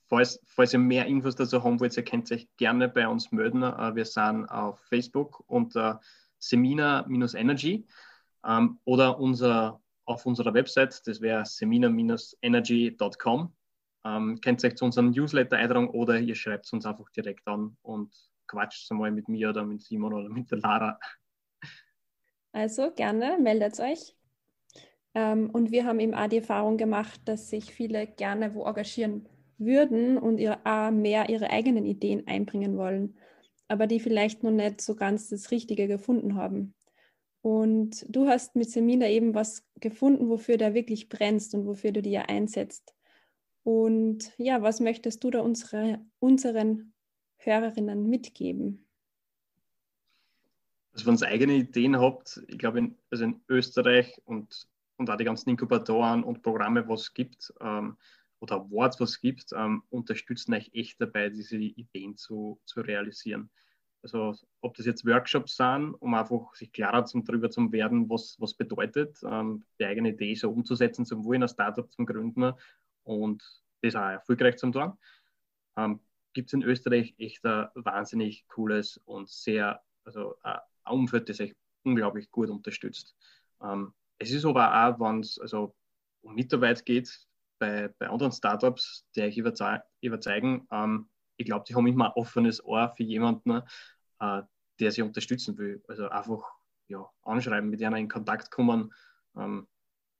[0.09, 3.63] falls, falls ihr mehr Infos dazu haben wollt, ihr könnt euch gerne bei uns melden.
[3.63, 6.01] Äh, wir sind auf Facebook unter
[6.39, 7.87] Semina-Energy
[8.47, 13.55] ähm, oder unser, auf unserer Website, das wäre semina-energy.com.
[14.05, 17.77] Ähm, könnt ihr euch zu unserem Newsletter eintragen oder ihr schreibt uns einfach direkt an
[17.83, 18.13] und
[18.49, 20.99] quatscht einmal mit mir oder mit Simon oder mit der Lara.
[22.53, 24.17] Also gerne, meldet euch.
[25.15, 29.29] Ähm, und wir haben eben auch die Erfahrung gemacht, dass sich viele gerne wo engagieren
[29.65, 33.17] würden und ihre, mehr ihre eigenen Ideen einbringen wollen,
[33.69, 36.75] aber die vielleicht noch nicht so ganz das Richtige gefunden haben.
[37.43, 42.01] Und du hast mit Semina eben was gefunden, wofür du wirklich brennst und wofür du
[42.01, 42.95] dir einsetzt.
[43.65, 46.95] Und ja, was möchtest du da unsere, unseren
[47.39, 48.87] Hörerinnen mitgeben?
[50.93, 55.17] Also wenn ihr eigene Ideen habt, ich glaube, in, also in Österreich und, und auch
[55.17, 57.97] die ganzen Inkubatoren und Programme, was es gibt, ähm,
[58.43, 63.51] oder Awards, was es gibt, ähm, unterstützen euch echt dabei, diese Ideen zu, zu realisieren.
[64.03, 68.37] Also ob das jetzt Workshops sind, um einfach sich klarer zum, darüber zu werden, was,
[68.41, 72.53] was bedeutet, ähm, die eigene Idee so umzusetzen, zum Wollen, ein Startup zum Gründen
[73.05, 74.95] und das auch erfolgreich zu tun.
[75.77, 76.01] Ähm,
[76.33, 81.55] gibt es in Österreich echt ein wahnsinnig cooles und sehr, also ein Umfeld, das euch
[81.85, 83.15] unglaublich gut unterstützt.
[83.63, 85.77] Ähm, es ist aber auch, wenn es also
[86.23, 87.29] um Mitarbeit geht,
[87.63, 92.65] bei, bei anderen Startups, die euch überzeugen, ähm, ich glaube, die haben immer ein offenes
[92.65, 93.63] Ohr für jemanden,
[94.19, 94.43] äh,
[94.81, 95.81] der sie unterstützen will.
[95.87, 96.43] Also einfach
[96.89, 98.93] ja, anschreiben, mit denen in Kontakt kommen,
[99.37, 99.69] ähm,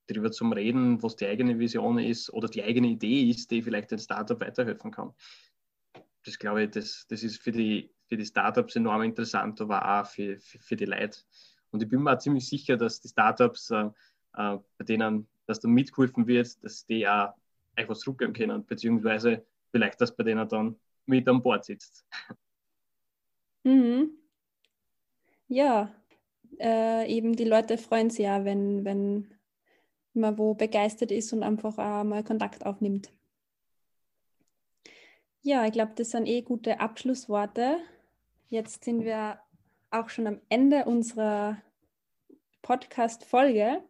[0.07, 3.93] darüber zum Reden, was die eigene Vision ist oder die eigene Idee ist, die vielleicht
[3.93, 5.13] ein Startup weiterhelfen kann.
[6.25, 10.07] Das glaube ich, das, das ist für die, für die Startups enorm interessant, aber auch
[10.07, 11.19] für, für, für die Leute.
[11.71, 13.91] Und ich bin mir auch ziemlich sicher, dass die Startups, äh,
[14.35, 17.35] äh, bei denen dass da mitgeholfen wird, dass die auch
[17.75, 20.77] etwas zurückgeben können, beziehungsweise vielleicht, dass bei denen dann
[21.07, 22.05] mit an Bord sitzt.
[23.65, 24.11] Mhm.
[25.47, 25.95] Ja,
[26.59, 29.33] äh, eben die Leute freuen sich ja, wenn, wenn
[30.15, 33.13] man wo begeistert ist und einfach auch mal Kontakt aufnimmt.
[35.43, 37.79] Ja, ich glaube, das sind eh gute Abschlussworte.
[38.49, 39.39] Jetzt sind wir
[39.91, 41.61] auch schon am Ende unserer
[42.63, 43.83] Podcast-Folge.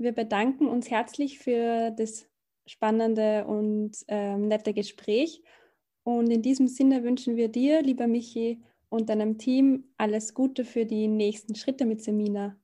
[0.00, 2.28] Wir bedanken uns herzlich für das
[2.66, 5.42] spannende und ähm, nette Gespräch.
[6.04, 10.86] Und in diesem Sinne wünschen wir dir, lieber Michi, und deinem Team alles Gute für
[10.86, 12.56] die nächsten Schritte mit Semina.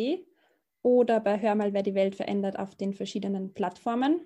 [0.81, 4.21] oder bei Hör mal, wer die Welt verändert auf den verschiedenen Plattformen.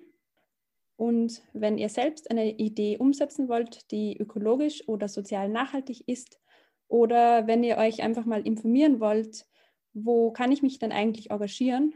[0.96, 6.40] Und wenn ihr selbst eine Idee umsetzen wollt, die ökologisch oder sozial nachhaltig ist,
[6.88, 9.46] oder wenn ihr euch einfach mal informieren wollt,
[9.92, 11.94] wo kann ich mich denn eigentlich engagieren,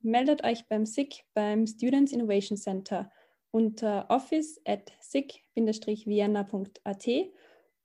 [0.00, 3.10] meldet euch beim SIG, beim Students Innovation Center
[3.56, 7.06] unter office at sig-vienna.at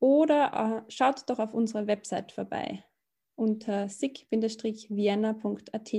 [0.01, 2.84] oder äh, schaut doch auf unserer Website vorbei
[3.36, 5.93] unter sig-vienna.at.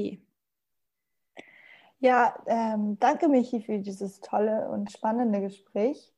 [2.00, 6.12] Ja, ähm, danke Michi für dieses tolle und spannende Gespräch.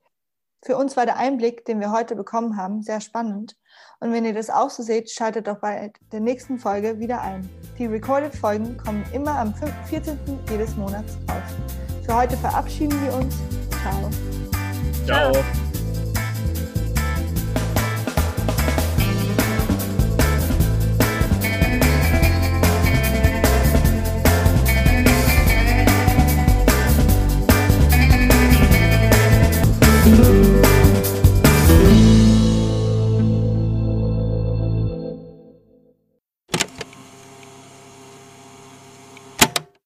[0.62, 3.56] Für uns war der Einblick, den wir heute bekommen haben, sehr spannend.
[4.00, 7.48] Und wenn ihr das auch so seht, schaltet doch bei der nächsten Folge wieder ein.
[7.78, 10.18] Die Recorded-Folgen kommen immer am 14.
[10.50, 11.83] jedes Monats raus.
[12.04, 13.34] Für heute verabschieden wir uns.
[13.82, 14.10] Ciao.
[15.32, 15.63] Ciao.